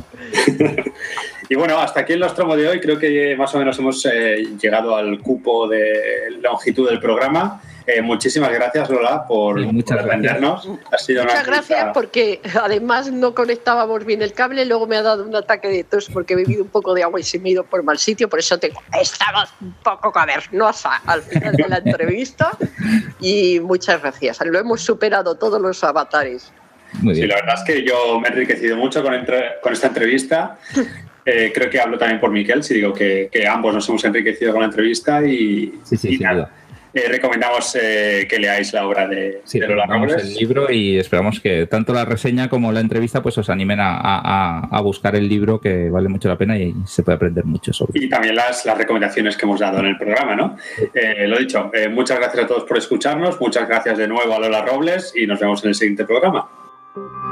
y 1.48 1.54
bueno, 1.54 1.78
hasta 1.78 2.00
aquí 2.00 2.12
el 2.12 2.20
Nostromo 2.20 2.56
de 2.56 2.68
hoy. 2.68 2.80
Creo 2.80 2.98
que 2.98 3.34
más 3.36 3.54
o 3.54 3.58
menos 3.58 3.78
hemos 3.78 4.04
eh, 4.06 4.46
llegado 4.60 4.96
al 4.96 5.20
cupo 5.20 5.68
de 5.68 6.30
longitud 6.40 6.88
del 6.88 7.00
programa. 7.00 7.60
Eh, 7.86 8.00
muchísimas 8.00 8.50
gracias, 8.50 8.88
Lola, 8.88 9.26
por, 9.26 9.60
atendernos. 9.60 10.66
muchas 10.66 11.46
gracias 11.46 11.90
porque 11.92 12.40
además 12.54 13.12
no 13.12 13.34
conectábamos 13.34 14.06
bien 14.06 14.22
el 14.22 14.32
cable, 14.32 14.64
luego 14.64 14.86
me 14.86 14.96
ha 14.96 15.02
dado 15.02 15.22
un 15.22 15.36
ataque 15.36 15.68
de 15.68 15.84
tos 15.84 16.08
porque 16.10 16.32
he 16.32 16.36
bebido 16.36 16.62
un 16.62 16.70
poco 16.70 16.94
de 16.94 17.02
agua 17.02 17.20
y 17.20 17.22
se 17.22 17.38
me 17.38 17.50
ha 17.50 17.52
ido 17.52 17.64
por 17.64 17.82
mal 17.82 17.98
sitio, 17.98 18.30
por 18.30 18.38
eso 18.38 18.58
tengo 18.58 18.80
estamos 18.98 19.52
un 19.60 19.74
poco 19.82 20.10
cavernosa 20.12 21.02
al 21.04 21.22
final 21.22 21.54
de 21.54 21.68
la 21.68 21.76
entrevista 21.78 22.52
y 23.20 23.60
muchas 23.60 24.00
gracias. 24.00 24.40
Lo 24.46 24.58
hemos 24.58 24.80
superado 24.80 25.34
todos 25.34 25.60
los 25.60 25.84
avatares. 25.84 26.52
Sí, 27.00 27.26
la 27.26 27.36
verdad 27.36 27.54
es 27.56 27.64
que 27.64 27.84
yo 27.84 28.20
me 28.20 28.28
he 28.28 28.32
enriquecido 28.32 28.76
mucho 28.76 29.02
con, 29.02 29.14
con 29.62 29.72
esta 29.72 29.88
entrevista. 29.88 30.58
Eh, 31.26 31.52
creo 31.54 31.70
que 31.70 31.80
hablo 31.80 31.96
también 31.96 32.20
por 32.20 32.30
Miquel 32.30 32.62
si 32.62 32.74
digo 32.74 32.92
que, 32.92 33.30
ambos 33.48 33.74
nos 33.74 33.88
hemos 33.88 34.04
enriquecido 34.04 34.52
con 34.52 34.60
la 34.60 34.66
entrevista 34.66 35.24
y, 35.24 35.72
sí, 35.82 35.96
sí, 35.96 36.18
nada. 36.18 36.50
Eh, 36.92 37.08
recomendamos 37.08 37.76
eh, 37.80 38.26
que 38.28 38.38
leáis 38.38 38.72
la 38.72 38.86
obra 38.86 39.08
de, 39.08 39.40
sí, 39.44 39.58
de 39.58 39.66
Lola 39.66 39.86
Robles. 39.86 40.22
el 40.22 40.34
libro 40.34 40.70
y 40.70 40.96
esperamos 40.96 41.40
que 41.40 41.66
tanto 41.66 41.92
la 41.92 42.04
reseña 42.04 42.48
como 42.48 42.70
la 42.70 42.78
entrevista 42.78 43.20
pues 43.20 43.36
os 43.38 43.50
animen 43.50 43.78
a, 43.80 44.80
buscar 44.82 45.16
el 45.16 45.28
libro 45.28 45.60
que 45.60 45.88
vale 45.88 46.08
mucho 46.08 46.28
la 46.28 46.36
pena 46.36 46.58
y 46.58 46.74
se 46.86 47.02
puede 47.02 47.16
aprender 47.16 47.44
mucho 47.46 47.72
sobre 47.72 47.98
Y 47.98 48.08
también 48.08 48.36
las, 48.36 48.64
las 48.66 48.76
recomendaciones 48.76 49.36
que 49.36 49.46
hemos 49.46 49.58
dado 49.58 49.78
en 49.78 49.86
el 49.86 49.96
programa, 49.96 50.36
¿no? 50.36 50.56
Lo 51.26 51.38
dicho, 51.38 51.72
muchas 51.90 52.18
gracias 52.18 52.44
a 52.44 52.46
todos 52.46 52.64
por 52.64 52.76
escucharnos, 52.76 53.40
muchas 53.40 53.66
gracias 53.66 53.96
de 53.96 54.06
nuevo 54.06 54.34
a 54.34 54.38
Lola 54.38 54.62
Robles 54.62 55.14
y 55.16 55.26
nos 55.26 55.40
vemos 55.40 55.64
en 55.64 55.70
el 55.70 55.74
siguiente 55.74 56.04
programa. 56.04 56.46
Thank 56.94 57.12
you. 57.12 57.24